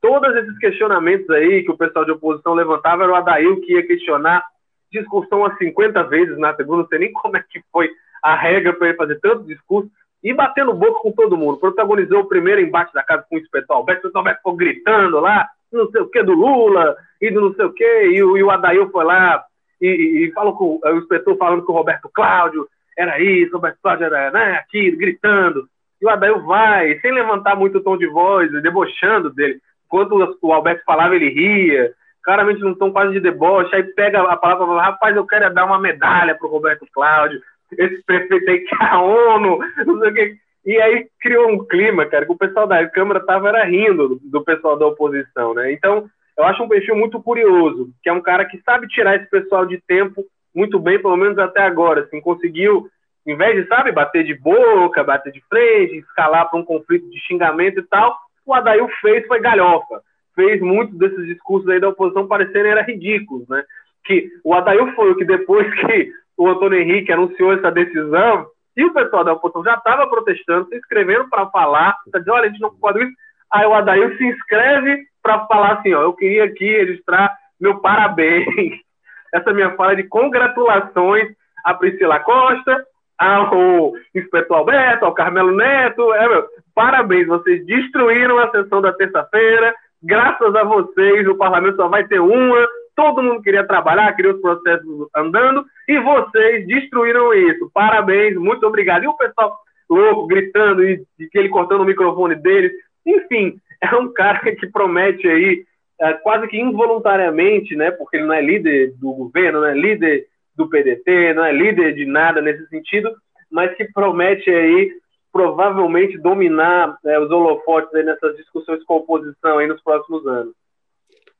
[0.00, 3.86] Todos esses questionamentos aí que o pessoal de oposição levantava era o Adail que ia
[3.86, 4.44] questionar
[4.92, 7.90] discussão a 50 vezes na tribuna, não sei nem como é que foi
[8.22, 9.90] a regra para ele fazer tanto discurso,
[10.22, 11.58] e batendo boca com todo mundo.
[11.58, 15.20] Protagonizou o primeiro embate da casa com o inspetor Alberto, o inspetor Alberto ficou gritando
[15.20, 16.96] lá, não sei o que do Lula,
[17.28, 19.44] e não sei o que, e, e o Adail foi lá
[19.80, 23.56] e, e, e falou com o inspetor falando com o Roberto Cláudio, era isso, o
[23.56, 25.68] Roberto Cláudio era né, aqui, gritando,
[26.00, 29.58] e o Adail vai, sem levantar muito o tom de voz, debochando dele.
[29.86, 34.36] Enquanto o Alberto falava, ele ria, claramente não tom quase de deboche, aí pega a
[34.36, 37.40] palavra e fala, rapaz, eu quero dar uma medalha pro Roberto Cláudio,
[37.72, 40.36] esse prefeito aí que é a ONU, não sei o que.
[40.66, 44.20] E aí criou um clima, cara, que o pessoal da Câmara tava era rindo do,
[44.22, 45.72] do pessoal da oposição, né?
[45.72, 49.28] Então, eu acho um perfil muito curioso, que é um cara que sabe tirar esse
[49.30, 52.88] pessoal de tempo muito bem, pelo menos até agora, assim, conseguiu,
[53.26, 57.18] em vez de, sabe, bater de boca, bater de frente, escalar para um conflito de
[57.20, 58.16] xingamento e tal,
[58.46, 60.00] o Adail fez foi galhofa
[60.34, 63.64] fez muitos desses discursos aí da oposição parecerem era ridículos, né?
[64.04, 68.84] Que o Adail foi o que depois que o Antônio Henrique anunciou essa decisão, e
[68.84, 72.48] o pessoal da oposição já estava protestando, se inscrevendo para falar, tá dizendo, olha, a
[72.48, 73.12] gente não pode isso.
[73.52, 78.46] Aí o Adail se inscreve para falar assim, ó, eu queria aqui registrar meu parabéns.
[79.32, 81.28] Essa minha fala de congratulações
[81.64, 82.84] a Priscila Costa,
[83.18, 86.12] ao inspetor Alberto, ao Carmelo Neto.
[86.12, 89.74] É, meu, parabéns, vocês destruíram a sessão da terça-feira,
[90.06, 92.68] Graças a vocês, o parlamento só vai ter uma.
[92.94, 97.70] Todo mundo queria trabalhar, queria os processos andando, e vocês destruíram isso.
[97.72, 99.04] Parabéns, muito obrigado.
[99.04, 99.56] E o pessoal
[99.88, 102.70] louco, gritando, e, e ele cortando o microfone dele.
[103.06, 105.64] Enfim, é um cara que promete aí,
[106.00, 110.26] é, quase que involuntariamente, né, porque ele não é líder do governo, não é líder
[110.56, 113.10] do PDT, não é líder de nada nesse sentido,
[113.50, 114.92] mas que promete aí
[115.32, 120.54] provavelmente dominar né, os holofotes nessas discussões com a oposição aí nos próximos anos.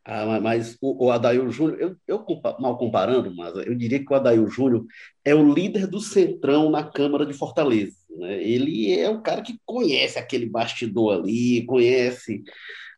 [0.04, 2.26] Ah, mas o, o Adail Júnior, eu, eu,
[2.60, 4.84] mal comparando, mas eu diria que o Adail Júnior
[5.24, 7.96] é o líder do Centrão na Câmara de Fortaleza.
[8.10, 8.42] Né?
[8.42, 12.42] Ele é o cara que conhece aquele bastidor ali, conhece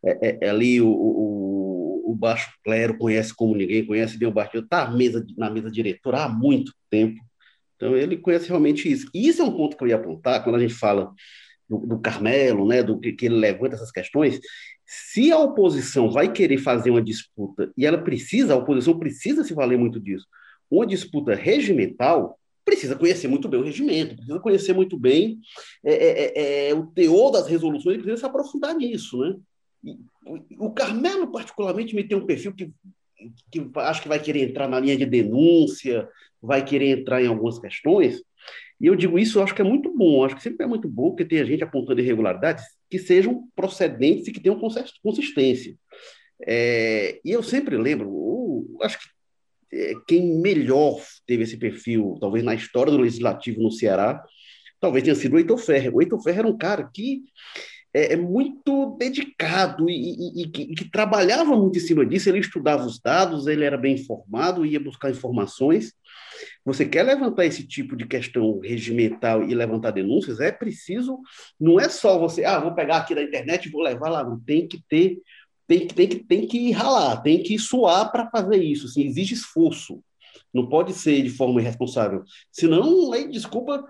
[0.05, 4.33] é, é, é ali o, o, o, baixo clero, conhece como ninguém, conhece bem o
[4.33, 4.91] bastidor, está
[5.37, 7.21] na mesa diretora há muito tempo.
[7.77, 9.09] Então, ele conhece realmente isso.
[9.15, 11.13] E isso é um ponto que eu ia apontar quando a gente fala
[11.69, 14.41] do, do Carmelo, né, do que, que ele levanta essas questões.
[14.87, 19.53] Se a oposição vai querer fazer uma disputa, e ela precisa, a oposição precisa se
[19.53, 20.27] valer muito disso,
[20.71, 25.39] uma disputa regimental, precisa conhecer muito bem o regimento, precisa conhecer muito bem
[25.85, 29.37] é, é, é, é o teor das resoluções, precisa se aprofundar nisso, né?
[30.59, 32.73] O Carmelo, particularmente, me tem um perfil que,
[33.53, 36.09] que acho que vai querer entrar na linha de denúncia,
[36.43, 38.21] vai querer entrar em algumas questões.
[38.81, 40.89] E eu digo isso, eu acho que é muito bom, acho que sempre é muito
[40.89, 44.61] bom que tenha gente apontando irregularidades que sejam procedentes e que tenham
[45.03, 45.75] consistência.
[46.47, 49.07] É, e eu sempre lembro, acho que
[49.73, 54.23] é, quem melhor teve esse perfil, talvez na história do legislativo no Ceará,
[54.79, 55.95] talvez tenha sido o Heitor Ferrer.
[55.95, 57.25] O Heitor Ferrer era um cara que
[57.97, 62.29] é, é muito dedicado e, e, e, que, e, que, trabalhava muito em cima disso.
[62.29, 65.95] Ele estudava os dados, ele era bem informado, ia buscar informações.
[66.63, 71.19] Você quer levantar esse tipo de questão regimental e levantar denúncias, é preciso,
[71.59, 74.39] não é só você, ah, vou pegar aqui da internet e vou levar lá, não
[74.39, 75.19] tem que ter,
[75.67, 79.33] tem que, tem que, tem que ralar, tem que suar para fazer isso, assim, exige
[79.33, 80.03] esforço,
[80.53, 83.83] não pode ser de forma irresponsável, senão, aí, desculpa,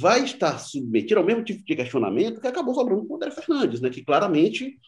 [0.00, 3.80] vai estar submetido ao mesmo tipo de questionamento que acabou sobrando com o André Fernandes,
[3.80, 4.78] né, que claramente,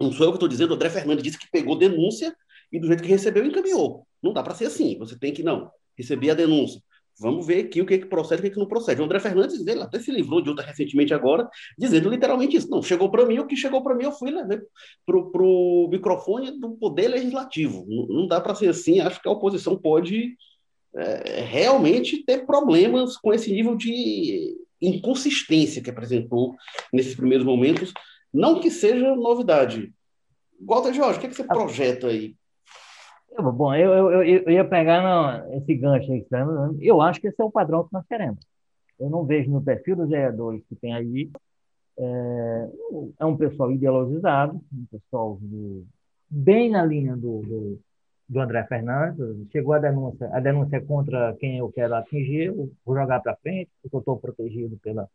[0.00, 2.36] não sou eu que estou dizendo, o André Fernandes disse que pegou denúncia
[2.70, 4.06] e do jeito que recebeu, encaminhou.
[4.22, 6.82] Não dá para ser assim, você tem que, não, recebi a denúncia.
[7.20, 9.00] Vamos ver aqui o que, é que procede e o que, é que não procede.
[9.00, 12.70] O André Fernandes ele até se livrou de outra recentemente agora, dizendo literalmente isso.
[12.70, 14.60] Não, chegou para mim, o que chegou para mim eu fui levar
[15.04, 17.84] para o microfone do Poder Legislativo.
[17.88, 19.00] Não, não dá para ser assim.
[19.00, 20.36] Acho que a oposição pode
[20.98, 26.56] é, realmente ter problemas com esse nível de inconsistência que apresentou
[26.92, 27.92] nesses primeiros momentos,
[28.32, 29.92] não que seja novidade.
[30.60, 31.54] Walter Jorge, o que, é que você ah.
[31.54, 32.36] projeta aí?
[33.40, 36.44] Bom, eu, eu, eu ia pegar no, esse gancho aí, tá
[36.80, 38.44] eu acho que esse é o padrão que nós queremos.
[38.98, 41.30] Eu não vejo no perfil dos vereadores que tem aí,
[41.96, 42.68] é,
[43.20, 45.84] é um pessoal ideologizado, um pessoal de,
[46.28, 47.80] bem na linha do, do,
[48.28, 49.18] do, André Fernandes.
[49.50, 52.50] Chegou a denúncia, a denúncia é contra quem eu quero atingir,
[52.84, 55.08] vou jogar para frente, porque eu estou protegido pela,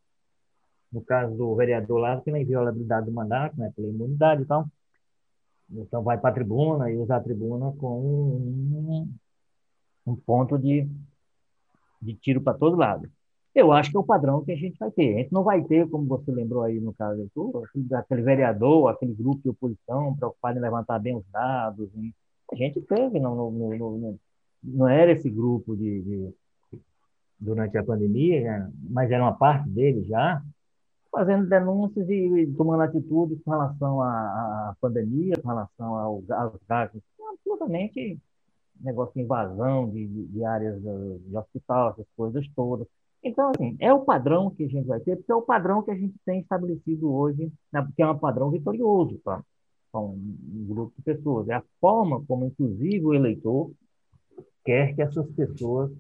[0.91, 4.67] no caso do vereador lá, pela inviolabilidade do mandato, né, pela imunidade e tal.
[5.71, 9.13] Então vai para a tribuna e usa a tribuna com um,
[10.06, 10.88] um ponto de,
[12.02, 13.10] de tiro para todo lado.
[13.56, 15.15] Eu acho que é o padrão que a gente vai ter.
[15.15, 17.63] A gente não vai ter, como você lembrou aí no caso do
[17.95, 21.89] aquele vereador, aquele grupo de oposição preocupado em levantar bem os dados.
[22.54, 24.20] A gente teve, não, não, não,
[24.63, 26.34] não era esse grupo de, de
[27.39, 28.72] durante a pandemia, né?
[28.89, 30.42] mas era uma parte dele já,
[31.12, 38.20] fazendo denúncias e tomando atitudes com relação à, pandemia, com relação ao, aos gastos, absolutamente
[38.80, 42.88] negócio de invasão de, de, áreas de, hospital, essas coisas todas.
[43.24, 45.92] Então, assim, é o padrão que a gente vai ter, porque é o padrão que
[45.92, 49.42] a gente tem estabelecido hoje, né, porque é um padrão vitorioso para
[49.99, 51.49] um, um grupo de pessoas.
[51.49, 53.71] É a forma como, inclusive, o eleitor
[54.63, 55.91] quer que essas pessoas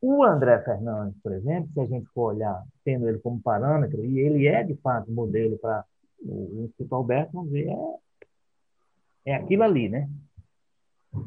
[0.00, 4.18] o André Fernandes, por exemplo, se a gente for olhar, tendo ele como parâmetro, e
[4.18, 5.84] ele é de fato modelo para
[6.22, 10.08] o Instituto Alberto, vamos ver, é, é aquilo ali, né?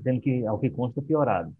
[0.01, 1.53] Sendo que, ao que consta, piorado.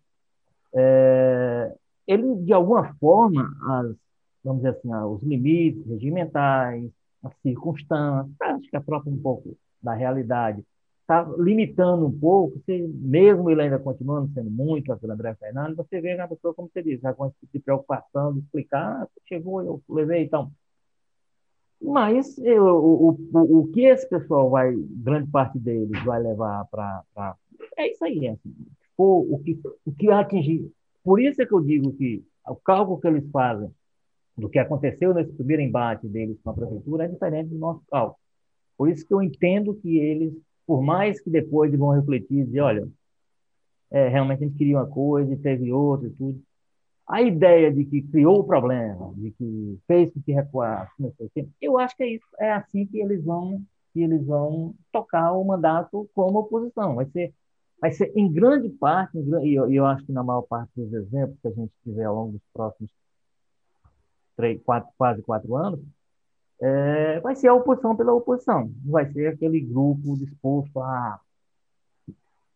[0.73, 1.75] É,
[2.07, 3.95] ele, de alguma forma, as,
[4.43, 6.89] vamos dizer assim, os limites regimentais,
[7.21, 10.63] as circunstâncias, acho que a própria um pouco da realidade,
[11.01, 15.99] está limitando um pouco, se, mesmo ele ainda continuando sendo muito aquele André Fernandes, você
[15.99, 19.61] vê na pessoa, como você diz, já com esse tipo preocupação de explicar, ah, chegou,
[19.61, 20.51] eu levei, então.
[21.81, 27.03] Mas eu, o, o, o que esse pessoal vai, grande parte deles, vai levar para.
[27.77, 28.55] É isso aí, assim,
[28.95, 30.71] for o que, o que atingir.
[31.03, 33.69] Por isso é que eu digo que o cálculo que eles fazem
[34.37, 38.17] do que aconteceu nesse primeiro embate deles com a prefeitura é diferente do nosso cálculo.
[38.83, 40.33] Por isso que eu entendo que eles
[40.67, 42.85] por mais que depois vão refletir e dizer, olha,
[43.89, 46.43] é, realmente a gente queria uma coisa e teve outra e tudo.
[47.07, 50.91] A ideia de que criou o problema, de que fez com que recuasse,
[51.61, 55.45] eu acho que é isso, é assim que eles vão que eles vão tocar o
[55.45, 56.95] mandato como oposição.
[56.95, 57.33] Vai ser,
[57.79, 61.39] vai ser em grande parte, e eu, eu, acho que na maior parte dos exemplos
[61.41, 62.91] que a gente tiver ao longo dos próximos
[64.35, 65.79] três, quatro, quase quatro anos,
[66.63, 68.71] é, vai ser a oposição pela oposição.
[68.85, 71.19] Vai ser aquele grupo disposto a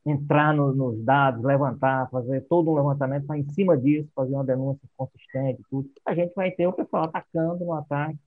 [0.05, 4.45] entrar no, nos dados, levantar, fazer todo um levantamento para, em cima disso, fazer uma
[4.45, 5.89] denúncia consistente, tudo.
[6.05, 8.17] A gente vai ter o pessoal atacando no ataque,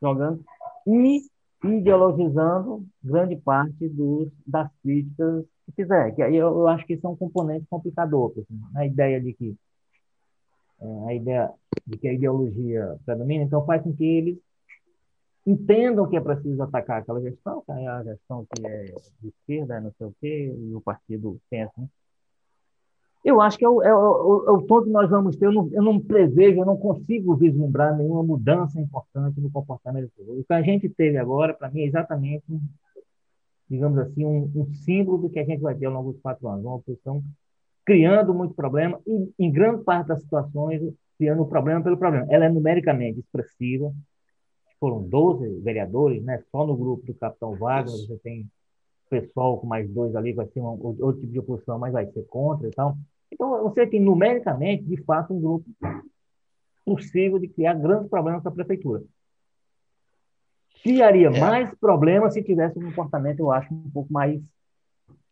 [0.00, 0.44] jogando
[0.84, 1.22] e
[1.64, 6.10] ideologizando grande parte dos, das críticas que fizer.
[6.16, 8.32] Que aí eu, eu acho que isso é um componente complicador.
[8.32, 9.56] Assim, a ideia de que
[10.80, 11.52] é, a ideia
[11.86, 14.38] de que a ideologia predomina, então faz com que eles
[15.46, 19.80] entendam que é preciso atacar aquela gestão, que é a gestão que é de esquerda,
[19.80, 21.72] não sei o quê, e o partido pensa.
[21.76, 21.88] Né?
[23.24, 25.46] Eu acho que é o, é, o, é o, tom que nós vamos ter.
[25.46, 30.40] Eu não, eu não prevejo, eu não consigo vislumbrar nenhuma mudança importante no comportamento do
[30.40, 32.44] O que a gente teve agora, para mim, é exatamente,
[33.70, 36.48] digamos assim, um, um, símbolo do que a gente vai ter ao longo dos quatro
[36.48, 36.64] anos.
[36.64, 37.22] Uma oposição
[37.84, 40.82] criando muito problema e, em grande parte das situações,
[41.16, 42.26] criando o problema pelo problema.
[42.28, 43.92] Ela é numericamente expressiva,
[44.82, 46.42] foram 12 vereadores, né?
[46.50, 48.50] Só no grupo do Capitão Wagner você tem
[49.08, 52.26] pessoal com mais dois ali, vai ser um, outro tipo de oposição, mas vai ser
[52.26, 52.96] contra e tal.
[53.30, 55.70] Então, você tem numericamente, de fato, um grupo
[56.84, 59.04] possível de criar grandes problemas para a prefeitura.
[60.82, 61.40] Criaria é.
[61.40, 64.42] mais problemas se tivesse um comportamento, eu acho, um pouco mais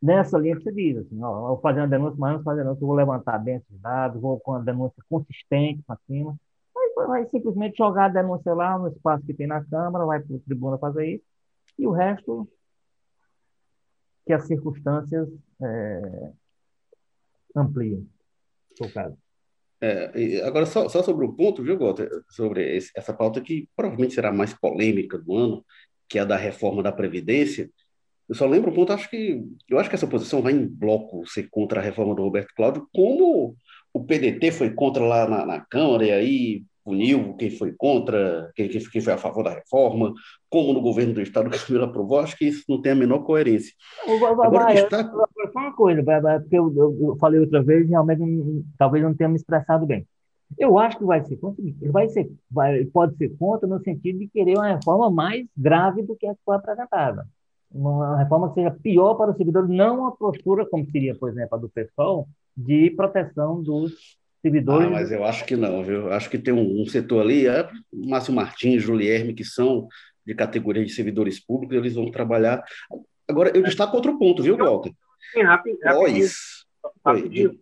[0.00, 0.98] nessa linha que você diz.
[0.98, 3.80] Assim, ó, vou fazer uma denúncia, mas não fazer denúncia, eu vou levantar bem esses
[3.80, 6.38] dados, vou com uma denúncia consistente para cima
[7.06, 11.14] vai simplesmente jogar lá no espaço que tem na Câmara, vai para o tribunal fazer
[11.14, 11.24] isso,
[11.78, 12.48] e o resto
[14.26, 15.28] que as circunstâncias
[15.62, 16.32] é,
[17.56, 18.08] ampliem,
[18.80, 19.16] no caso.
[19.80, 24.14] É, agora, só, só, sobre o ponto, viu, Walter, sobre esse, essa pauta que provavelmente
[24.14, 25.64] será mais polêmica do ano,
[26.06, 27.70] que é a da reforma da Previdência,
[28.30, 31.28] eu só lembro um ponto, acho que eu acho que essa posição vai em bloco
[31.28, 33.56] ser contra a reforma do Roberto Cláudio, como
[33.92, 38.68] o PDT foi contra lá na, na Câmara, e aí puniu quem foi contra, quem,
[38.68, 40.12] quem foi a favor da reforma,
[40.48, 43.20] como no governo do Estado que Camila aprovou, acho que isso não tem a menor
[43.20, 43.72] coerência.
[44.42, 45.04] Agora, está...
[45.04, 48.22] Só uma coisa, porque eu, eu, falei outra vez, realmente
[48.76, 50.04] talvez não tenha me expressado bem.
[50.58, 51.62] Eu acho que vai ser contra,
[51.92, 56.16] vai ser, vai, pode ser contra no sentido de querer uma reforma mais grave do
[56.16, 57.24] que a que foi apresentada.
[57.70, 61.56] Uma reforma que seja pior para o servidor, não a postura, como seria, por exemplo,
[61.56, 64.86] a do PSOL, de proteção dos servidores.
[64.86, 66.06] Ah, mas eu acho que não, viu?
[66.06, 69.88] Eu acho que tem um, um setor ali, é, Márcio Martins, Julierme, que são
[70.26, 72.62] de categoria de servidores públicos, eles vão trabalhar.
[73.28, 74.92] Agora, eu destaco outro ponto, viu, Walter?
[75.32, 75.80] Sim, rapidinho.
[75.84, 76.28] rapidinho.
[77.04, 77.60] rapidinho.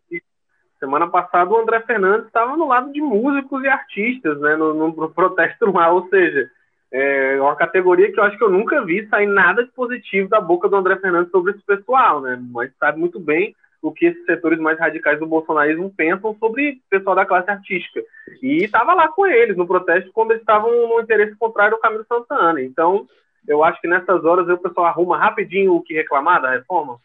[0.78, 5.10] Semana passada o André Fernandes estava no lado de músicos e artistas, né, no, no
[5.10, 6.48] protesto lá, ou seja,
[6.92, 10.40] é uma categoria que eu acho que eu nunca vi sair nada de positivo da
[10.40, 14.24] boca do André Fernandes sobre esse pessoal, né, mas sabe muito bem o que esses
[14.24, 18.02] setores mais radicais do bolsonarismo pensam sobre o pessoal da classe artística.
[18.42, 22.04] E estava lá com eles no protesto quando eles estavam no interesse contrário do Camilo
[22.08, 22.60] Santana.
[22.60, 23.06] Então,
[23.46, 26.98] eu acho que nessas horas o pessoal arruma rapidinho o que reclamar da reforma.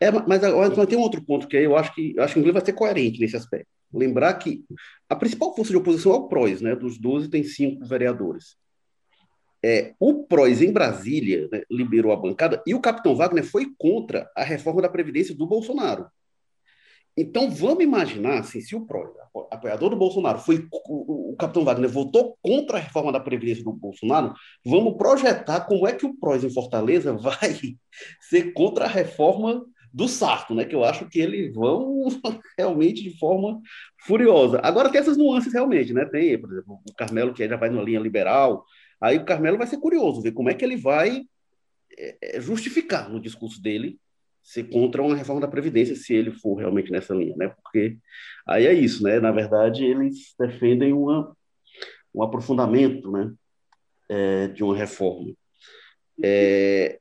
[0.00, 2.52] É, mas agora tem um outro ponto que eu acho que eu acho que o
[2.52, 3.66] vai ser coerente nesse aspecto.
[3.92, 4.62] Lembrar que
[5.08, 6.76] a principal força de oposição é o PROS, né?
[6.76, 8.56] Dos 12 tem cinco vereadores.
[9.64, 14.30] É, o PROS em Brasília né, liberou a bancada e o capitão Wagner foi contra
[14.36, 16.06] a reforma da Previdência do Bolsonaro.
[17.20, 19.10] Então, vamos imaginar assim, se o PROS,
[19.50, 23.72] apoiador do Bolsonaro, foi o, o, capitão Wagner votou contra a reforma da Previdência do
[23.72, 24.32] Bolsonaro,
[24.64, 27.58] vamos projetar como é que o PROS em Fortaleza vai
[28.20, 30.64] ser contra a reforma do Sarto, né?
[30.64, 32.04] Que eu acho que eles vão
[32.56, 33.60] realmente de forma
[34.06, 34.60] furiosa.
[34.62, 36.04] Agora tem essas nuances realmente, né?
[36.04, 38.64] Tem, por exemplo, o Carmelo que já vai na linha liberal.
[39.00, 41.24] Aí o Carmelo vai ser curioso ver como é que ele vai
[41.96, 43.98] é, é, justificar no discurso dele
[44.42, 47.48] ser contra uma reforma da Previdência, se ele for realmente nessa linha, né?
[47.48, 47.98] Porque
[48.46, 49.20] aí é isso, né?
[49.20, 51.36] Na verdade, eles defendem uma,
[52.14, 53.32] um aprofundamento, né?
[54.08, 55.34] É, de uma reforma.
[56.22, 56.98] É,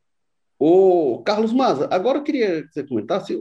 [0.60, 3.38] o Carlos Maza, agora eu queria que você comentasse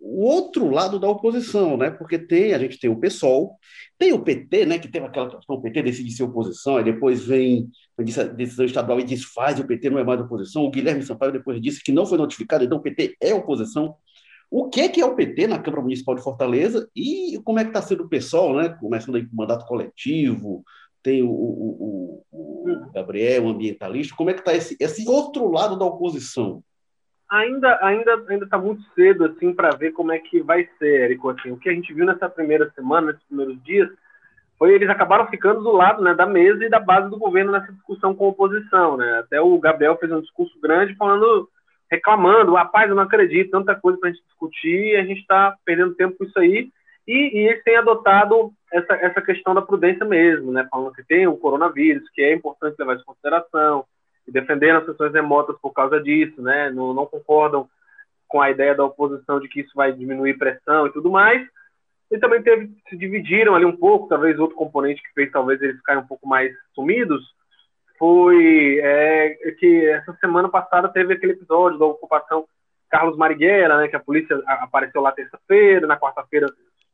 [0.00, 1.90] o outro lado da oposição, né?
[1.90, 3.58] Porque tem, a gente tem o PSOL,
[3.98, 4.78] tem o PT, né?
[4.78, 8.98] Que teve aquela questão, o PT decide ser oposição, e depois vem a decisão estadual
[8.98, 10.64] e desfaz, o PT não é mais oposição.
[10.64, 13.94] O Guilherme Sampaio depois disse que não foi notificado, então o PT é oposição.
[14.50, 17.62] O que é, que é o PT na Câmara Municipal de Fortaleza e como é
[17.62, 18.70] que está sendo o PSOL, né?
[18.80, 20.64] Começando aí com mandato coletivo,
[21.02, 24.14] tem o, o, o Gabriel, o ambientalista.
[24.16, 26.64] Como é que está esse, esse outro lado da oposição?
[27.30, 31.30] Ainda ainda ainda está muito cedo assim para ver como é que vai ser, Érico.
[31.30, 33.88] Assim, o que a gente viu nessa primeira semana, nesses primeiros dias,
[34.58, 37.72] foi eles acabaram ficando do lado né, da mesa e da base do governo nessa
[37.72, 38.96] discussão com a oposição.
[38.96, 39.20] Né?
[39.20, 41.48] Até o Gabriel fez um discurso grande falando,
[41.90, 45.94] reclamando, rapaz, eu não acredito, tanta coisa para a gente discutir, a gente está perdendo
[45.94, 46.68] tempo com isso aí.
[47.08, 50.66] E, e eles têm adotado essa, essa questão da prudência mesmo, né?
[50.70, 53.84] Falando que tem o coronavírus, que é importante levar isso em consideração,
[54.28, 56.70] defendendo as sessões remotas por causa disso, né?
[56.70, 57.68] Não, não concordam
[58.28, 61.46] com a ideia da oposição de que isso vai diminuir pressão e tudo mais.
[62.10, 65.76] E também teve, se dividiram ali um pouco, talvez outro componente que fez talvez eles
[65.76, 67.22] ficarem um pouco mais sumidos,
[67.98, 72.46] foi é, que essa semana passada teve aquele episódio da ocupação
[72.88, 76.48] Carlos Marighella, né, que a polícia apareceu lá terça-feira, na quarta-feira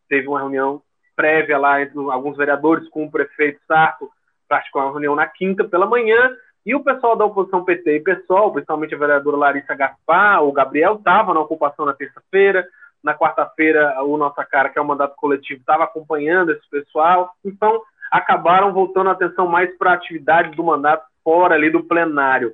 [0.08, 0.82] teve uma reunião
[1.14, 4.10] prévia lá entre alguns vereadores com o prefeito Sarto,
[4.46, 8.52] praticou uma reunião na quinta pela manhã, e o pessoal da oposição PT e PSOL,
[8.52, 12.66] principalmente a vereadora Larissa Gaspar, o Gabriel, estava na ocupação na terça-feira,
[13.04, 17.80] na quarta-feira o Nossa Cara, que é o mandato coletivo, estava acompanhando esse pessoal, então
[18.10, 22.52] acabaram voltando a atenção mais para a atividade do mandato fora ali do plenário.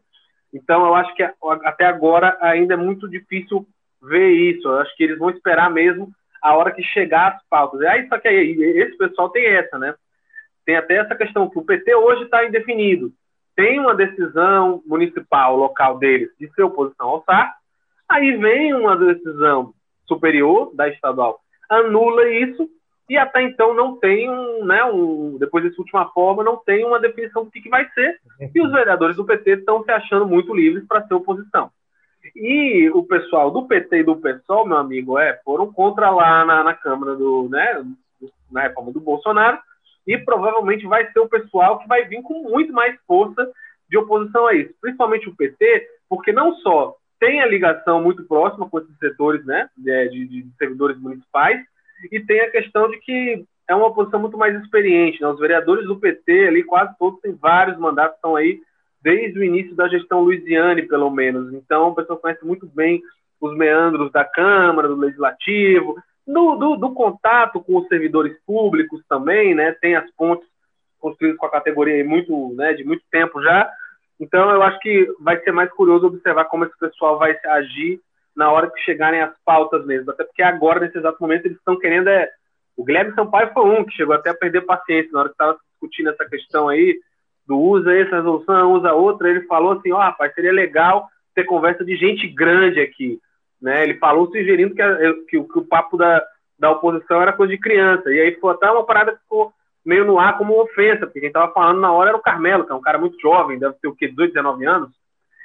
[0.52, 3.66] Então eu acho que até agora ainda é muito difícil
[4.02, 6.10] ver isso, eu acho que eles vão esperar mesmo
[6.42, 7.80] a hora que chegar as pautas.
[7.80, 9.94] Aí, só que aí, esse pessoal tem essa, né?
[10.66, 13.10] Tem até essa questão que o PT hoje está indefinido.
[13.55, 17.55] Tem uma decisão municipal, local deles, de ser oposição ao SAR.
[18.09, 19.72] Aí vem uma decisão
[20.07, 22.68] superior da estadual, anula isso
[23.09, 27.00] e até então não tem um, né, um, depois dessa última forma, não tem uma
[27.00, 28.18] definição do que, que vai ser.
[28.55, 31.70] E os vereadores do PT estão se achando muito livres para ser oposição.
[32.34, 36.62] E o pessoal do PT e do PSOL, meu amigo, é, foram contra lá na,
[36.64, 37.84] na Câmara do, né,
[38.50, 39.59] na reforma do Bolsonaro,
[40.07, 43.50] e provavelmente vai ser o pessoal que vai vir com muito mais força
[43.88, 48.68] de oposição a isso, principalmente o PT, porque não só tem a ligação muito próxima
[48.68, 51.61] com esses setores, né, de, de, servidores municipais,
[52.11, 55.28] e tem a questão de que é uma oposição muito mais experiente, né?
[55.28, 58.61] Os vereadores do PT ali, quase todos têm vários mandatos, estão aí
[59.00, 61.53] desde o início da gestão Luiziane, pelo menos.
[61.53, 63.00] Então, a pessoa conhece muito bem
[63.40, 65.96] os meandros da Câmara, do Legislativo,
[66.27, 69.73] do, do, do, contato com os servidores públicos também, né?
[69.81, 70.47] Tem as pontes
[70.99, 73.68] construídas com a categoria muito, né, de muito tempo já.
[74.20, 78.01] Então, eu acho que vai ser mais curioso observar como esse pessoal vai agir
[78.37, 80.11] na hora que chegarem as pautas mesmo.
[80.12, 82.31] Até porque agora, nesse exato momento, eles estão querendo é,
[82.77, 85.59] O Guilherme Sampaio foi um que chegou até a perder paciência na hora que estava
[85.73, 86.99] discutindo essa questão aí
[87.47, 89.29] do usa essa resolução, usa outra.
[89.29, 93.18] Ele falou assim: ó, oh, rapaz, seria legal ter conversa de gente grande aqui.
[93.62, 93.84] Né?
[93.84, 94.96] Ele falou sugerindo que, a,
[95.28, 96.22] que, que o papo da,
[96.58, 98.10] da oposição era coisa de criança.
[98.12, 99.52] E aí foi até uma parada que ficou
[99.84, 102.72] meio no ar como ofensa, porque quem estava falando na hora era o Carmelo, que
[102.72, 104.90] é um cara muito jovem, deve ter o quê, 18, 19 anos,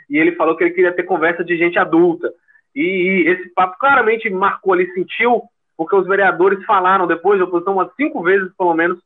[0.10, 2.32] e ele falou que ele queria ter conversa de gente adulta.
[2.76, 5.42] E, e esse papo claramente marcou ali, sentiu,
[5.76, 9.00] porque os vereadores falaram depois, a oposição umas cinco vezes, pelo menos,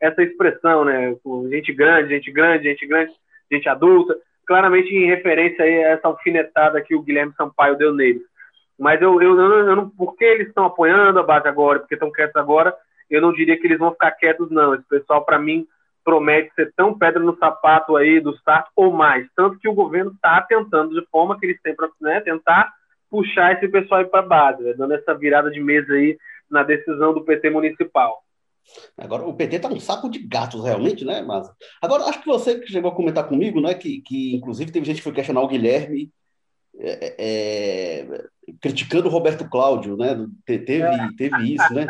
[0.00, 1.16] essa expressão, né?
[1.50, 3.12] Gente grande, gente grande, gente grande,
[3.50, 4.14] gente adulta,
[4.46, 8.22] claramente em referência a essa alfinetada que o Guilherme Sampaio deu neles.
[8.78, 12.10] Mas eu, eu, eu, eu não, porque eles estão apoiando a base agora, porque estão
[12.10, 12.74] quietos agora,
[13.08, 14.74] eu não diria que eles vão ficar quietos, não.
[14.74, 15.66] Esse pessoal, para mim,
[16.04, 19.26] promete ser tão pedra no sapato aí do Start ou mais.
[19.34, 22.72] Tanto que o governo está tentando, de forma que eles têm para né, tentar
[23.10, 26.18] puxar esse pessoal aí para a base, né, dando essa virada de mesa aí
[26.50, 28.22] na decisão do PT municipal.
[28.98, 31.48] Agora, o PT está um saco de gatos, realmente, né, Mas
[31.80, 34.96] Agora, acho que você que chegou a comentar comigo, né, que, que inclusive teve gente
[34.96, 36.10] que foi questionar o Guilherme
[36.78, 38.24] é, é,
[38.60, 40.26] criticando o Roberto Cláudio, né?
[40.44, 40.82] Teve,
[41.16, 41.86] teve isso, né?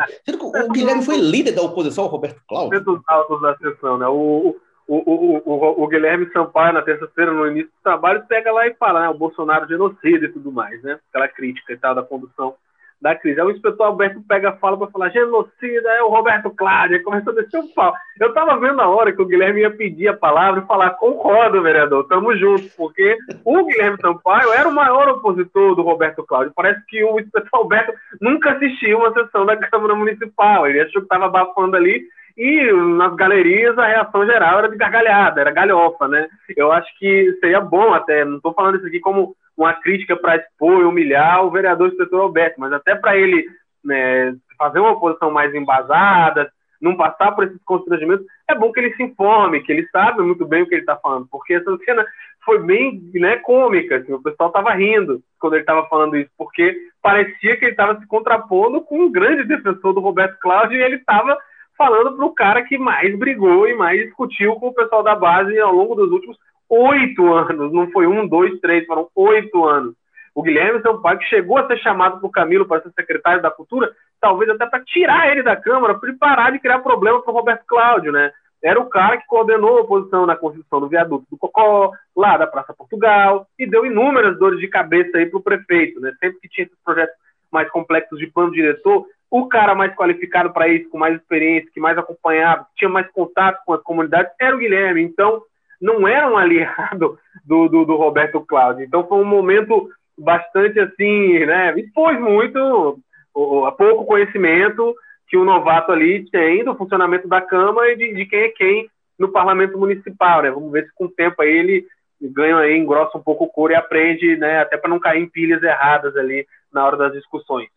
[0.67, 2.83] O Guilherme foi líder da oposição ao Roberto Cláudio.
[2.83, 4.07] Dos altos da sessão, né?
[4.07, 4.55] O,
[4.87, 8.75] o, o, o, o Guilherme Sampaio, na terça-feira, no início do trabalho, pega lá e
[8.75, 9.09] fala, né?
[9.09, 10.99] O Bolsonaro genocida e tudo mais, né?
[11.09, 12.55] Aquela crítica e tal da condução
[13.01, 13.39] da crise.
[13.39, 17.33] Aí o inspetor Alberto pega a fala para falar genocida, é o Roberto Cláudio, começou
[17.33, 17.93] a descer o pau.
[18.19, 21.61] Eu estava vendo a hora que o Guilherme ia pedir a palavra e falar, concordo,
[21.61, 26.53] vereador, tamo junto, porque o Guilherme Sampaio era o maior opositor do Roberto Cláudio.
[26.55, 31.05] Parece que o inspetor Alberto nunca assistiu uma sessão da Câmara Municipal, ele achou que
[31.05, 32.03] estava abafando ali
[32.37, 36.27] e nas galerias a reação geral era de gargalhada, era galhofa, né?
[36.55, 40.35] Eu acho que seria bom até, não estou falando isso aqui como uma crítica para
[40.35, 43.45] expor e humilhar o vereador inspetor Alberto, mas até para ele
[43.83, 46.51] né, fazer uma oposição mais embasada,
[46.81, 50.45] não passar por esses constrangimentos, é bom que ele se informe, que ele sabe muito
[50.45, 52.05] bem o que ele está falando, porque essa cena
[52.43, 56.75] foi bem né, cômica, assim, o pessoal estava rindo quando ele estava falando isso, porque
[57.01, 60.97] parecia que ele estava se contrapondo com um grande defensor do Roberto Cláudio e ele
[60.97, 61.37] estava
[61.77, 65.59] falando para o cara que mais brigou e mais discutiu com o pessoal da base
[65.59, 66.37] ao longo dos últimos
[66.69, 69.95] oito anos, não foi um, dois, três, foram oito anos.
[70.33, 73.91] O Guilherme Sampaio, que chegou a ser chamado por Camilo para ser secretário da Cultura,
[74.19, 77.33] talvez até para tirar ele da Câmara, para ele parar de criar problema com o
[77.33, 78.31] Roberto Cláudio, né?
[78.61, 82.47] Era o cara que coordenou a oposição na construção do viaduto do Cocó, lá da
[82.47, 86.11] Praça Portugal, e deu inúmeras dores de cabeça aí para o prefeito, né?
[86.19, 87.15] Sempre que tinha esses projetos
[87.51, 91.79] mais complexos de plano diretor, o cara mais qualificado para isso, com mais experiência, que
[91.79, 95.01] mais acompanhava, que tinha mais contato com as comunidades, era o Guilherme.
[95.01, 95.41] Então,
[95.81, 98.85] não era um aliado do, do, do Roberto Cláudio.
[98.85, 101.77] Então foi um momento bastante assim, né?
[101.77, 102.99] Expôs muito
[103.33, 104.95] o, pouco conhecimento
[105.27, 108.89] que o novato ali tem do funcionamento da Câmara e de, de, quem é quem
[109.17, 110.51] no parlamento municipal, né?
[110.51, 111.85] Vamos ver se com o tempo aí ele
[112.21, 114.59] ganha aí, engrossa um pouco o couro e aprende, né?
[114.59, 117.67] Até para não cair em pilhas erradas ali na hora das discussões.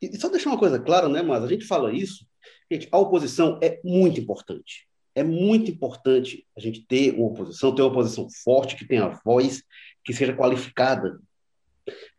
[0.00, 2.26] E só deixar uma coisa clara, né, mas a gente fala isso,
[2.70, 4.85] gente, a oposição é muito importante
[5.16, 9.62] é muito importante a gente ter uma oposição, ter uma oposição forte, que tenha voz,
[10.04, 11.18] que seja qualificada.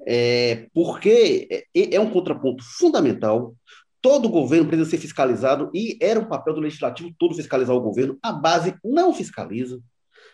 [0.05, 3.55] É, porque é, é um contraponto fundamental.
[4.01, 8.17] Todo governo precisa ser fiscalizado e era o papel do legislativo todo fiscalizar o governo.
[8.21, 9.79] A base não fiscaliza.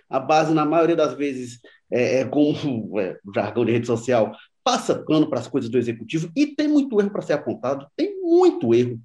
[0.10, 1.60] A base, na maioria das vezes,
[1.92, 2.56] é, é como
[2.98, 4.34] é, o jargão de rede social,
[4.64, 7.86] passa pano para as coisas do executivo e tem muito erro para ser apontado.
[7.94, 8.98] Tem muito erro.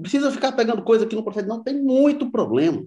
[0.00, 1.62] Precisa ficar pegando coisa que não procede, não.
[1.62, 2.86] Tem muito problema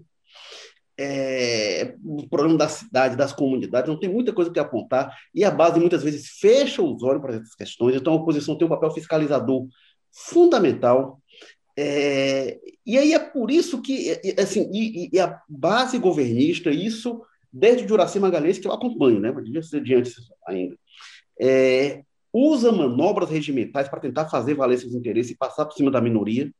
[0.97, 5.51] é, o problema da cidade, das comunidades, não tem muita coisa que apontar, e a
[5.51, 8.91] base muitas vezes fecha os olhos para essas questões, então a oposição tem um papel
[8.91, 9.67] fiscalizador
[10.11, 11.19] fundamental.
[11.77, 17.21] É, e aí é por isso que, assim, e, e, a base governista, isso
[17.51, 20.13] desde Juraci Magalhães, que eu acompanho, né, de antes
[20.45, 20.77] ainda,
[21.39, 26.01] é, usa manobras regimentais para tentar fazer valer seus interesses e passar por cima da
[26.01, 26.51] minoria,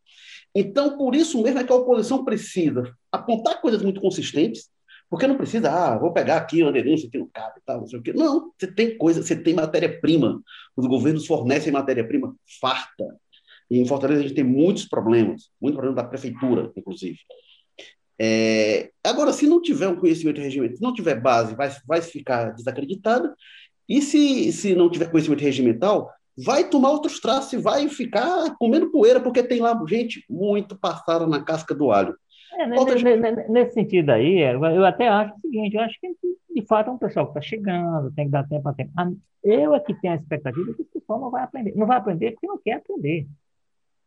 [0.56, 4.70] então, por isso mesmo é que a oposição precisa apontar coisas muito consistentes,
[5.10, 8.00] porque não precisa, ah, vou pegar aqui uma denúncia que não cabe, tal, não sei
[8.00, 8.14] o quê.
[8.14, 10.42] Não, você tem coisa, você tem matéria-prima.
[10.76, 13.06] Os governos fornecem matéria-prima farta.
[13.70, 17.20] E em Fortaleza a gente tem muitos problemas, muito problema da prefeitura, inclusive.
[18.20, 22.02] É, agora, se não tiver um conhecimento de regimento, se não tiver base, vai, vai
[22.02, 23.34] ficar desacreditado.
[23.88, 28.92] E se, se não tiver conhecimento regimental, vai tomar outros traços e vai ficar comendo
[28.92, 32.16] poeira, porque tem lá gente muito passada na casca do alho.
[32.58, 33.50] É, nesse, gente...
[33.50, 36.08] nesse sentido aí, eu até acho o seguinte, eu acho que
[36.56, 38.92] de fato é um pessoal que está chegando, tem que dar tempo a tempo.
[39.44, 41.74] Eu é que tenho a expectativa que o pessoal não vai aprender.
[41.76, 43.28] Não vai aprender porque não quer aprender.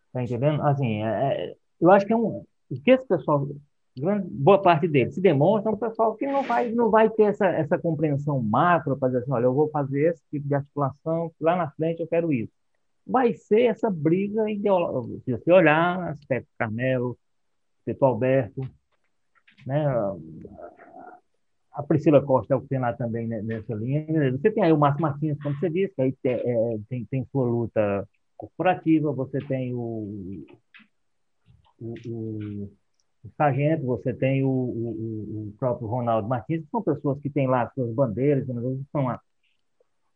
[0.07, 0.63] Está entendendo?
[0.63, 2.45] Assim, é, é eu acho que é um.
[2.85, 3.47] que esse pessoal,
[4.25, 7.47] boa parte deles, se demonstra é um pessoal que não vai, não vai ter essa,
[7.47, 11.57] essa compreensão macro para dizer assim: olha, eu vou fazer esse tipo de articulação, lá
[11.57, 12.53] na frente eu quero isso.
[13.07, 15.21] Vai ser essa briga ideológica.
[15.25, 17.17] Se você olhar, aspecto Carmelo,
[17.81, 18.61] aspecto Alberto,
[19.67, 19.85] né?
[21.79, 24.05] a Priscila Costa é o que tem lá também nessa linha.
[24.33, 27.25] Você tem aí o Márcio Martins, como você disse, que aí tem, é, tem, tem
[27.31, 30.45] sua luta corporativa, você tem o,
[31.81, 32.71] o, o,
[33.25, 37.47] o Sargento, você tem o, o, o, próprio Ronaldo Martins, que são pessoas que têm
[37.47, 38.47] lá suas bandeiras,
[38.93, 39.21] são a,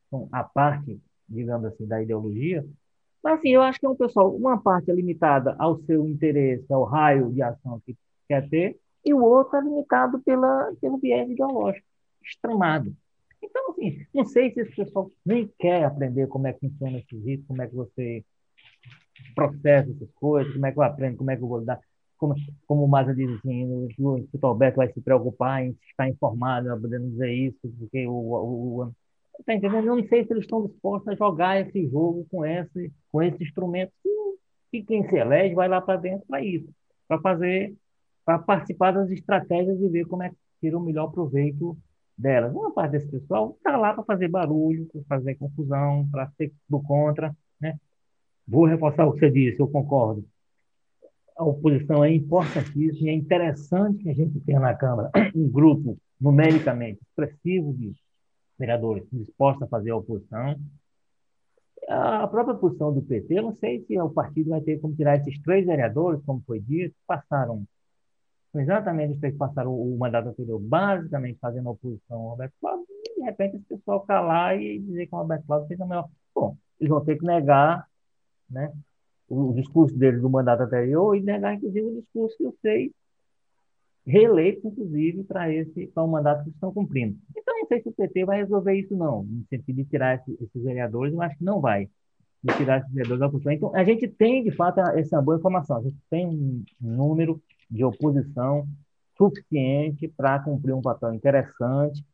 [0.09, 2.65] são a parte, digamos assim, da ideologia.
[3.23, 6.73] Mas, assim, eu acho que é um pessoal, uma parte é limitada ao seu interesse,
[6.73, 7.97] ao raio de ação que
[8.29, 11.87] quer ter, e o outro é limitado pela, pelo viés ideológico,
[12.23, 12.95] extremado.
[13.43, 17.17] Então, assim, não sei se esse pessoal nem quer aprender como é que funciona esse
[17.17, 18.25] risco, como é que você
[19.35, 21.81] processa essas coisas, como é que eu aprendo, como é que eu vou dar.
[22.23, 22.37] Como,
[22.69, 23.67] como o Maza diz assim,
[23.99, 28.93] o Instituto Alberto vai se preocupar em estar informado, podendo dizer isso, porque o, o
[29.45, 29.89] Tá entendendo?
[29.89, 33.43] Eu não sei se eles estão dispostos a jogar esse jogo com esse, com esse
[33.43, 33.93] instrumento.
[34.73, 36.69] E quem se elege vai lá para dentro para isso,
[37.09, 37.75] para fazer
[38.25, 41.77] para participar das estratégias e ver como é que tira o melhor proveito
[42.17, 42.55] delas.
[42.55, 46.81] Uma parte desse pessoal está lá para fazer barulho, para fazer confusão, para ser do
[46.81, 47.35] contra.
[47.61, 47.77] Né?
[48.47, 50.25] Vou reforçar o que você disse, eu concordo.
[51.37, 55.99] A oposição é importantíssima e é interessante que a gente tenha na Câmara um grupo
[56.21, 57.95] numericamente expressivo de
[58.59, 60.57] vereadores dispostos a fazer a oposição.
[61.89, 65.17] A própria posição do PT, eu não sei se o partido vai ter como tirar
[65.17, 67.65] esses três vereadores, como foi dito, passaram
[68.55, 73.23] exatamente os que passaram o, mandato anterior basicamente fazendo oposição ao Roberto Cláudio, e de
[73.23, 76.09] repente esse pessoal calar e dizer que o Roberto Cláudio fez a melhor.
[76.35, 77.87] Bom, eles vão ter que negar
[78.49, 78.73] né,
[79.33, 82.93] o, discurso deles do mandato anterior e negar, inclusive, o discurso que eu sei
[84.05, 87.17] reeleito, inclusive, para esse para o mandato que estão cumprindo.
[87.37, 90.33] Então, não sei se o PT vai resolver isso, não, no sentido de tirar esse,
[90.43, 91.89] esses vereadores, eu acho que não vai
[92.43, 93.53] de tirar esses vereadores da oposição.
[93.53, 95.77] Então, a gente tem, de fato, essa boa informação.
[95.77, 98.67] A gente tem um número de oposição
[99.17, 102.05] suficiente para cumprir um papel interessante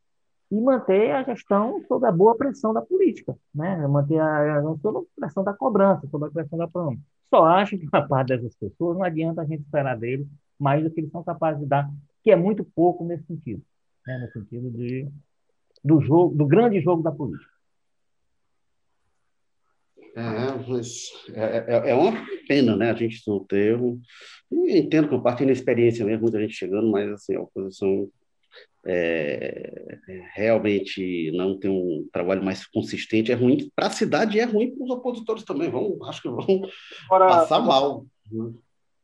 [0.51, 3.87] e manter a gestão sob a boa pressão da política, né?
[3.87, 7.03] manter a gestão sob a pressão da cobrança, sob a pressão da promessa.
[7.29, 10.27] Só acho que uma parte dessas pessoas não adianta a gente esperar deles
[10.59, 11.91] mais do que eles são capazes de dar,
[12.23, 13.63] que é muito pouco nesse sentido,
[14.07, 14.19] né?
[14.19, 15.09] no sentido de,
[15.85, 17.59] do jogo, do grande jogo da política.
[20.17, 22.13] É, mas é, é, é, uma
[22.49, 22.91] pena, né?
[22.91, 23.77] A gente não ter.
[23.77, 24.01] Um...
[24.51, 28.11] entendo que eu parto mesmo, muita gente chegando, mas assim, a oposição
[28.89, 29.99] é,
[30.35, 33.31] realmente não tem um trabalho mais consistente.
[33.31, 35.71] É ruim para a cidade e é ruim para os opositores também.
[35.71, 36.63] Vão, acho que vão
[37.07, 38.05] Agora, passar mal.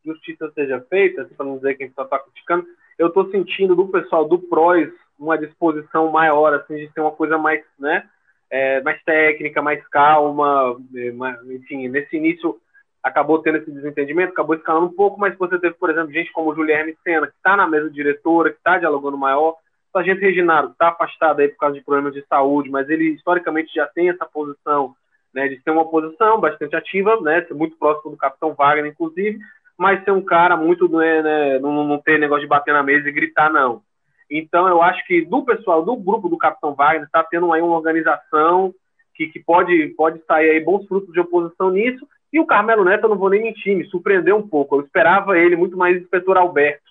[0.04, 2.66] Justiça seja feita, para não dizer quem está criticando,
[2.98, 7.38] eu estou sentindo do pessoal do PROS uma disposição maior, assim, de ter uma coisa
[7.38, 8.08] mais, né?
[8.54, 12.56] é, mais técnica, mais calma, é, enfim, nesse início
[13.02, 16.54] acabou tendo esse desentendimento, acabou escalando um pouco, mas você teve, por exemplo, gente como
[16.54, 19.56] Juliane Sena, que está na mesa diretora, que está dialogando maior, o
[19.94, 23.86] Sargento Reginaldo está afastado aí por causa de problemas de saúde, mas ele historicamente já
[23.86, 24.92] tem essa posição
[25.32, 29.38] né, de ser uma posição bastante ativa, né, muito próximo do Capitão Wagner, inclusive,
[29.78, 33.08] mas ser um cara muito, né, né não, não ter negócio de bater na mesa
[33.08, 33.82] e gritar, não.
[34.28, 37.76] Então, eu acho que do pessoal, do grupo do Capitão Wagner, está tendo aí uma
[37.76, 38.74] organização
[39.14, 42.06] que, que pode, pode sair aí bons frutos de oposição nisso.
[42.32, 44.74] E o Carmelo Neto, eu não vou nem mentir, me surpreendeu um pouco.
[44.74, 46.82] Eu esperava ele muito mais inspetor Alberto,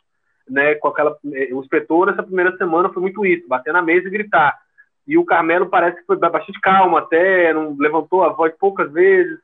[0.54, 0.76] né?
[0.76, 4.58] Com aquela, o inspetor nessa primeira semana foi muito isso, bater na mesa e gritar.
[5.08, 9.38] E o Carmelo parece que foi bastante calmo até, não levantou a voz poucas vezes,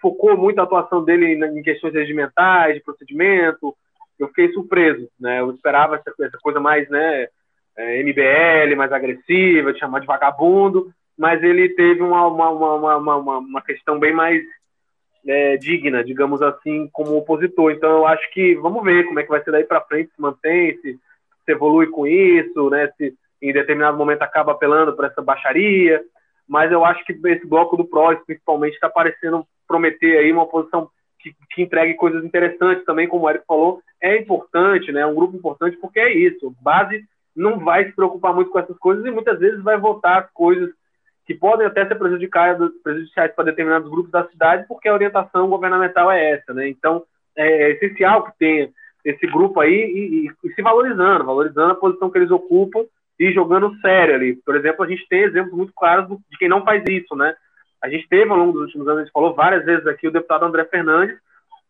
[0.00, 3.74] focou muito a atuação dele em questões regimentais, de procedimento.
[4.18, 5.40] Eu fiquei surpreso, né?
[5.40, 7.28] Eu esperava essa, essa coisa mais, né?
[7.76, 13.38] é, MBL, mais agressiva, de chamar de vagabundo, mas ele teve uma, uma, uma, uma,
[13.38, 14.42] uma questão bem mais
[15.26, 17.72] é, digna, digamos assim, como opositor.
[17.72, 20.20] Então eu acho que vamos ver como é que vai ser daí para frente, se
[20.20, 20.94] mantém, se,
[21.44, 22.90] se evolui com isso, né?
[22.96, 26.02] Se em determinado momento acaba apelando para essa baixaria.
[26.46, 30.88] Mas eu acho que esse bloco do PROS, principalmente, está parecendo prometer aí uma oposição
[31.18, 35.00] que, que, entregue coisas interessantes também, como o Eric falou, é importante, né?
[35.00, 36.54] É um grupo importante porque é isso.
[36.60, 37.02] Base
[37.34, 40.70] não vai se preocupar muito com essas coisas e muitas vezes vai votar as coisas
[41.26, 46.32] que podem até ser prejudiciais para determinados grupos da cidade, porque a orientação governamental é
[46.32, 46.68] essa, né?
[46.68, 47.02] Então,
[47.36, 48.68] é, é essencial que tenha
[49.04, 52.84] esse grupo aí e, e, e, se valorizando, valorizando a posição que eles ocupam
[53.18, 54.36] e jogando sério ali.
[54.44, 57.34] Por exemplo, a gente tem exemplos muito claros de quem não faz isso, né?
[57.82, 60.12] A gente teve ao longo dos últimos anos, a gente falou várias vezes aqui, o
[60.12, 61.16] deputado André Fernandes,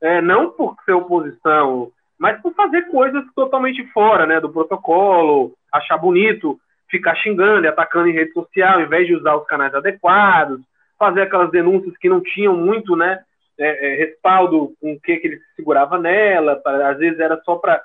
[0.01, 5.99] é, não por ser oposição, mas por fazer coisas totalmente fora né, do protocolo, achar
[5.99, 6.59] bonito,
[6.91, 10.61] ficar xingando e atacando em rede social, em vez de usar os canais adequados,
[10.99, 13.21] fazer aquelas denúncias que não tinham muito né,
[13.59, 17.57] é, é, respaldo com o que, que ele segurava nela, pra, às vezes era só
[17.57, 17.83] para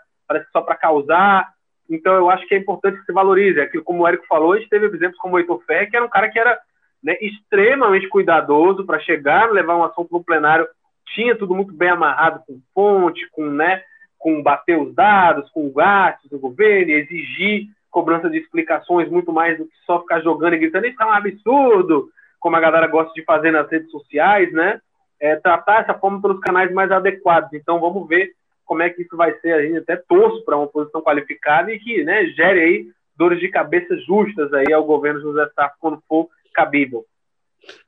[0.51, 1.49] só para causar.
[1.89, 3.59] Então eu acho que é importante que se valorize.
[3.59, 6.05] Aquilo, como o Érico falou, a gente teve exemplos como o Heitor Ferre, que era
[6.05, 6.59] um cara que era
[7.03, 10.67] né, extremamente cuidadoso para chegar, levar um assunto no plenário,
[11.15, 13.81] tinha tudo muito bem amarrado com fonte, com, né,
[14.17, 19.65] com bater os dados, com gastos do governo, exigir cobrança de explicações muito mais do
[19.65, 22.09] que só ficar jogando e gritando, isso é um absurdo,
[22.39, 24.79] como a galera gosta de fazer nas redes sociais, né?
[25.19, 27.51] É, tratar essa forma pelos canais mais adequados.
[27.53, 28.31] Então vamos ver
[28.65, 29.53] como é que isso vai ser.
[29.53, 32.87] A gente até torço para uma posição qualificada e que né, gere aí
[33.17, 37.03] dores de cabeça justas aí ao governo José Sarto quando for cabível.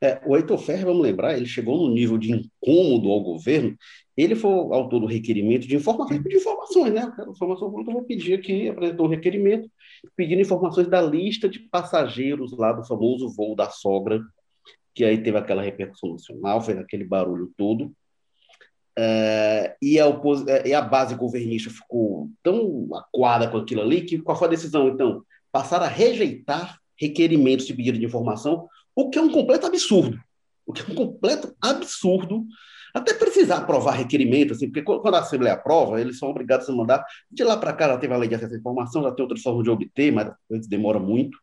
[0.01, 3.75] É, o Heitor Ferrer, vamos lembrar, ele chegou no nível de incômodo ao governo.
[4.15, 7.11] Ele foi autor do requerimento de informações, de informações, né?
[7.27, 9.69] Informação eu vou pedir aqui, apresentou o um requerimento,
[10.15, 14.21] pedindo informações da lista de passageiros lá do famoso voo da sogra,
[14.93, 17.91] que aí teve aquela repercussão nacional, fez aquele barulho todo.
[18.97, 20.45] É, e, a opos...
[20.47, 24.51] É, e a base governista ficou tão aquada com aquilo ali que qual foi a
[24.51, 25.23] decisão, então?
[25.51, 30.19] Passaram a rejeitar requerimentos de pedido de informação o que é um completo absurdo.
[30.65, 32.45] O que é um completo absurdo.
[32.93, 37.03] Até precisar aprovar requerimento, assim, porque quando a Assembleia aprova, eles são obrigados a mandar.
[37.31, 39.41] De lá para cá já teve a lei de acesso à informação, já tem outras
[39.41, 41.37] formas de obter, mas demora muito.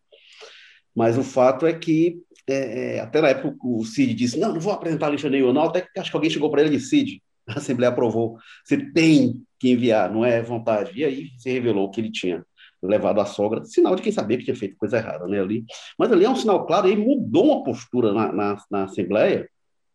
[0.95, 4.61] Mas o fato é que, é, é, até na época, o Cid disse: não, não
[4.61, 5.63] vou apresentar a lista nenhuma, não.
[5.63, 8.77] Até que acho que alguém chegou para ele e disse: Cid, a Assembleia aprovou, você
[8.93, 10.93] tem que enviar, não é vontade.
[10.99, 12.45] E aí se revelou que ele tinha
[12.83, 15.65] levado a sogra, sinal de quem sabia que tinha feito coisa errada né, ali.
[15.99, 19.49] Mas ali é um sinal claro, e mudou uma postura na, na, na Assembleia,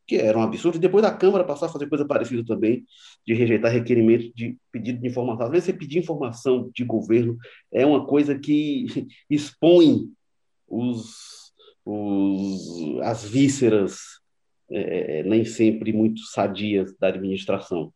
[0.05, 2.85] que era um absurdo, e depois da Câmara passar a fazer coisa parecida também,
[3.25, 5.45] de rejeitar requerimento de pedido de informação.
[5.45, 7.37] Às vezes você pedir informação de governo
[7.71, 8.85] é uma coisa que
[9.29, 10.09] expõe
[10.67, 11.53] os,
[11.85, 14.21] os, as vísceras
[14.69, 17.93] é, é nem sempre muito sadias da administração.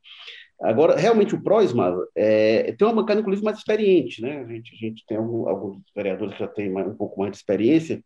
[0.60, 4.40] Agora, realmente, o PROSMA é, tem uma bancada, inclusive, mais experiente, né?
[4.40, 8.04] A gente, a gente tem alguns vereadores que já têm um pouco mais de experiência,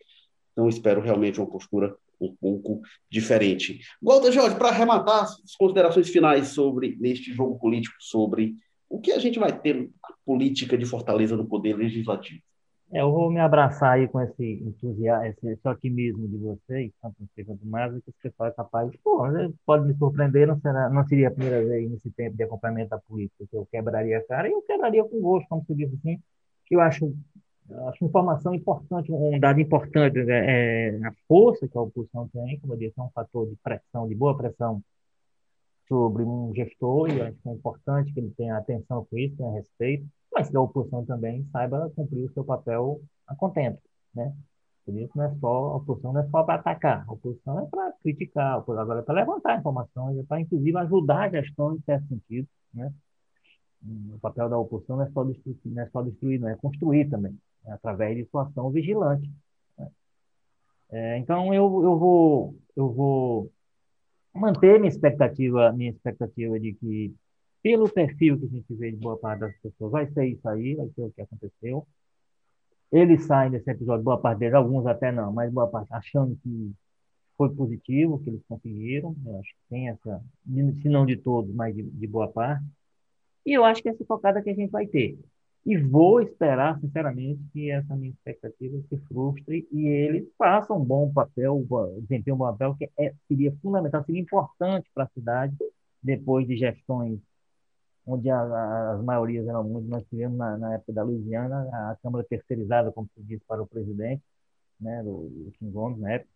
[0.51, 3.79] então espero realmente uma postura um pouco diferente.
[4.01, 8.55] Walter Jorge, para arrematar as considerações finais sobre neste jogo político, sobre
[8.89, 12.41] o que a gente vai ter na política de Fortaleza no poder legislativo.
[12.93, 17.15] É, eu vou me abraçar aí com esse entusiasmo, esse, esse otimismo de vocês, tanto
[17.19, 19.23] você quanto mais, que você fala capaz, pô,
[19.65, 22.99] pode me surpreender, não, será, não seria a primeira vez nesse tempo de acompanhamento da
[22.99, 26.19] política que eu quebraria a cara, e eu quebraria com gosto, como se diz assim,
[26.65, 27.15] que eu acho,
[27.87, 32.73] acho informação importante, um dado importante, é, é, a força que a oposição tem, como
[32.73, 34.83] eu disse, é um fator de pressão, de boa pressão
[35.87, 39.51] sobre um gestor, e acho que é importante que ele tenha atenção com isso, tenha
[39.51, 43.81] respeito, mas que a oposição também saiba cumprir o seu papel a contento,
[44.13, 44.33] né?
[44.85, 47.65] Por isso não é só a oposição não é só para atacar, a oposição é
[47.67, 52.07] para criticar, agora é para levantar informações, é para inclusive ajudar a gestão em certo
[52.07, 52.91] sentido, né?
[54.13, 57.09] O papel da oposição não é só destruir, não é, só destruir, não é construir
[57.09, 59.29] também, é através de sua ação vigilante.
[59.77, 59.91] Né?
[60.91, 63.51] É, então eu, eu vou eu vou
[64.33, 67.15] manter minha expectativa minha expectativa de que
[67.61, 70.75] pelo perfil que a gente vê de boa parte das pessoas, vai ser isso aí,
[70.75, 71.87] vai ser o que aconteceu.
[72.91, 76.73] Eles saem desse episódio, boa parte deles, alguns até não, mas boa parte achando que
[77.37, 79.15] foi positivo, que eles conseguiram.
[79.25, 80.21] Eu acho que tem essa,
[80.81, 82.65] se não de todos, mas de, de boa parte.
[83.45, 85.17] E eu acho que essa focada que a gente vai ter.
[85.65, 91.11] E vou esperar, sinceramente, que essa minha expectativa se frustre e eles façam um bom
[91.13, 91.63] papel,
[92.01, 95.55] desempenhem um bom papel, que é, seria fundamental, seria importante para a cidade,
[96.03, 97.19] depois de gestões
[98.05, 99.87] onde a, a, as maiorias eram muito.
[99.89, 103.67] Nós tivemos na, na, época da Louisiana a Câmara terceirizada, como se diz, para o
[103.67, 104.21] presidente,
[104.79, 106.29] né, do, Kim Gomes, na época.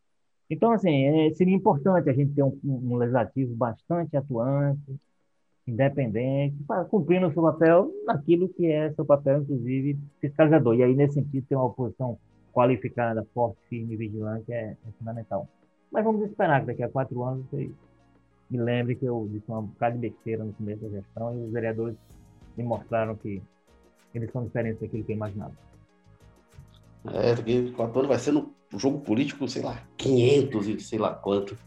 [0.49, 4.99] Então, assim, é, seria importante a gente ter um, um legislativo bastante atuante,
[5.68, 6.55] independente,
[6.89, 10.76] cumprindo o seu papel naquilo que é seu papel, inclusive, fiscalizador.
[10.76, 12.20] E aí, nesse sentido, ter uma oposição
[12.53, 15.47] qualificada, forte, firme e vigilante é, é fundamental.
[15.91, 17.45] Mas vamos esperar que daqui a quatro anos
[18.50, 21.52] me lembre que eu disse uma bocada de besteira no começo da gestão e os
[21.52, 21.96] vereadores
[22.56, 23.41] me mostraram que
[24.14, 25.54] eles são diferentes daquilo que eu imaginava.
[27.14, 31.14] É, porque quatro anos vai ser no jogo político, sei lá, 500 e sei lá
[31.14, 31.58] quanto.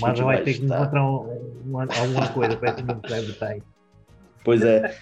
[0.00, 3.62] Mas vai, vai ter que encontrar uma, alguma coisa para esse mundo evitar aí.
[4.44, 4.96] Pois é.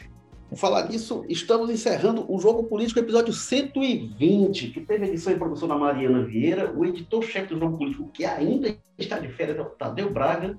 [0.48, 5.68] Por falar nisso, estamos encerrando o Jogo Político, episódio 120, que teve edição e produção
[5.68, 9.66] da Mariana Vieira, o editor-chefe do Jogo Político, que ainda está de férias, é o
[9.66, 10.58] Tadeu Braga,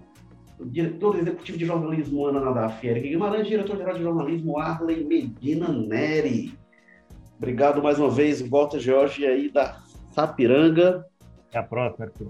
[0.66, 6.58] diretor executivo de jornalismo Ana Nadaf, Eric Guimarães, diretor-geral de jornalismo Arley Medina Neri.
[7.38, 9.78] Obrigado mais uma vez, Walter Jorge aí da
[10.12, 11.06] Sapiranga.
[11.50, 12.28] Até a próxima, Arthur.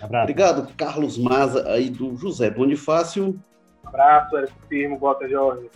[0.00, 0.24] Abraço.
[0.24, 3.40] Obrigado, Carlos Maza aí do José Bonifácio.
[3.84, 5.70] Abraço, Eric Firmo, Walter Jorge.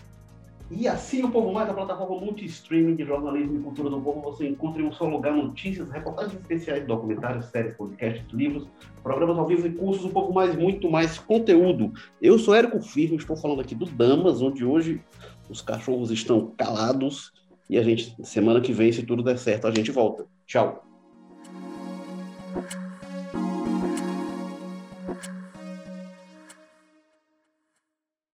[0.70, 4.46] E assim o Povo Mais, a plataforma multi-streaming de jornalismo e cultura do povo, você
[4.46, 8.66] encontra em um só lugar notícias, reportagens especiais, documentários, séries, podcasts, livros,
[9.02, 11.92] programas ao vivo e cursos, um pouco mais, muito mais conteúdo.
[12.20, 15.00] Eu sou Érico Firmo, estou falando aqui do Damas, onde hoje
[15.48, 17.32] os cachorros estão calados
[17.70, 20.26] e a gente, semana que vem, se tudo der certo, a gente volta.
[20.46, 20.84] Tchau.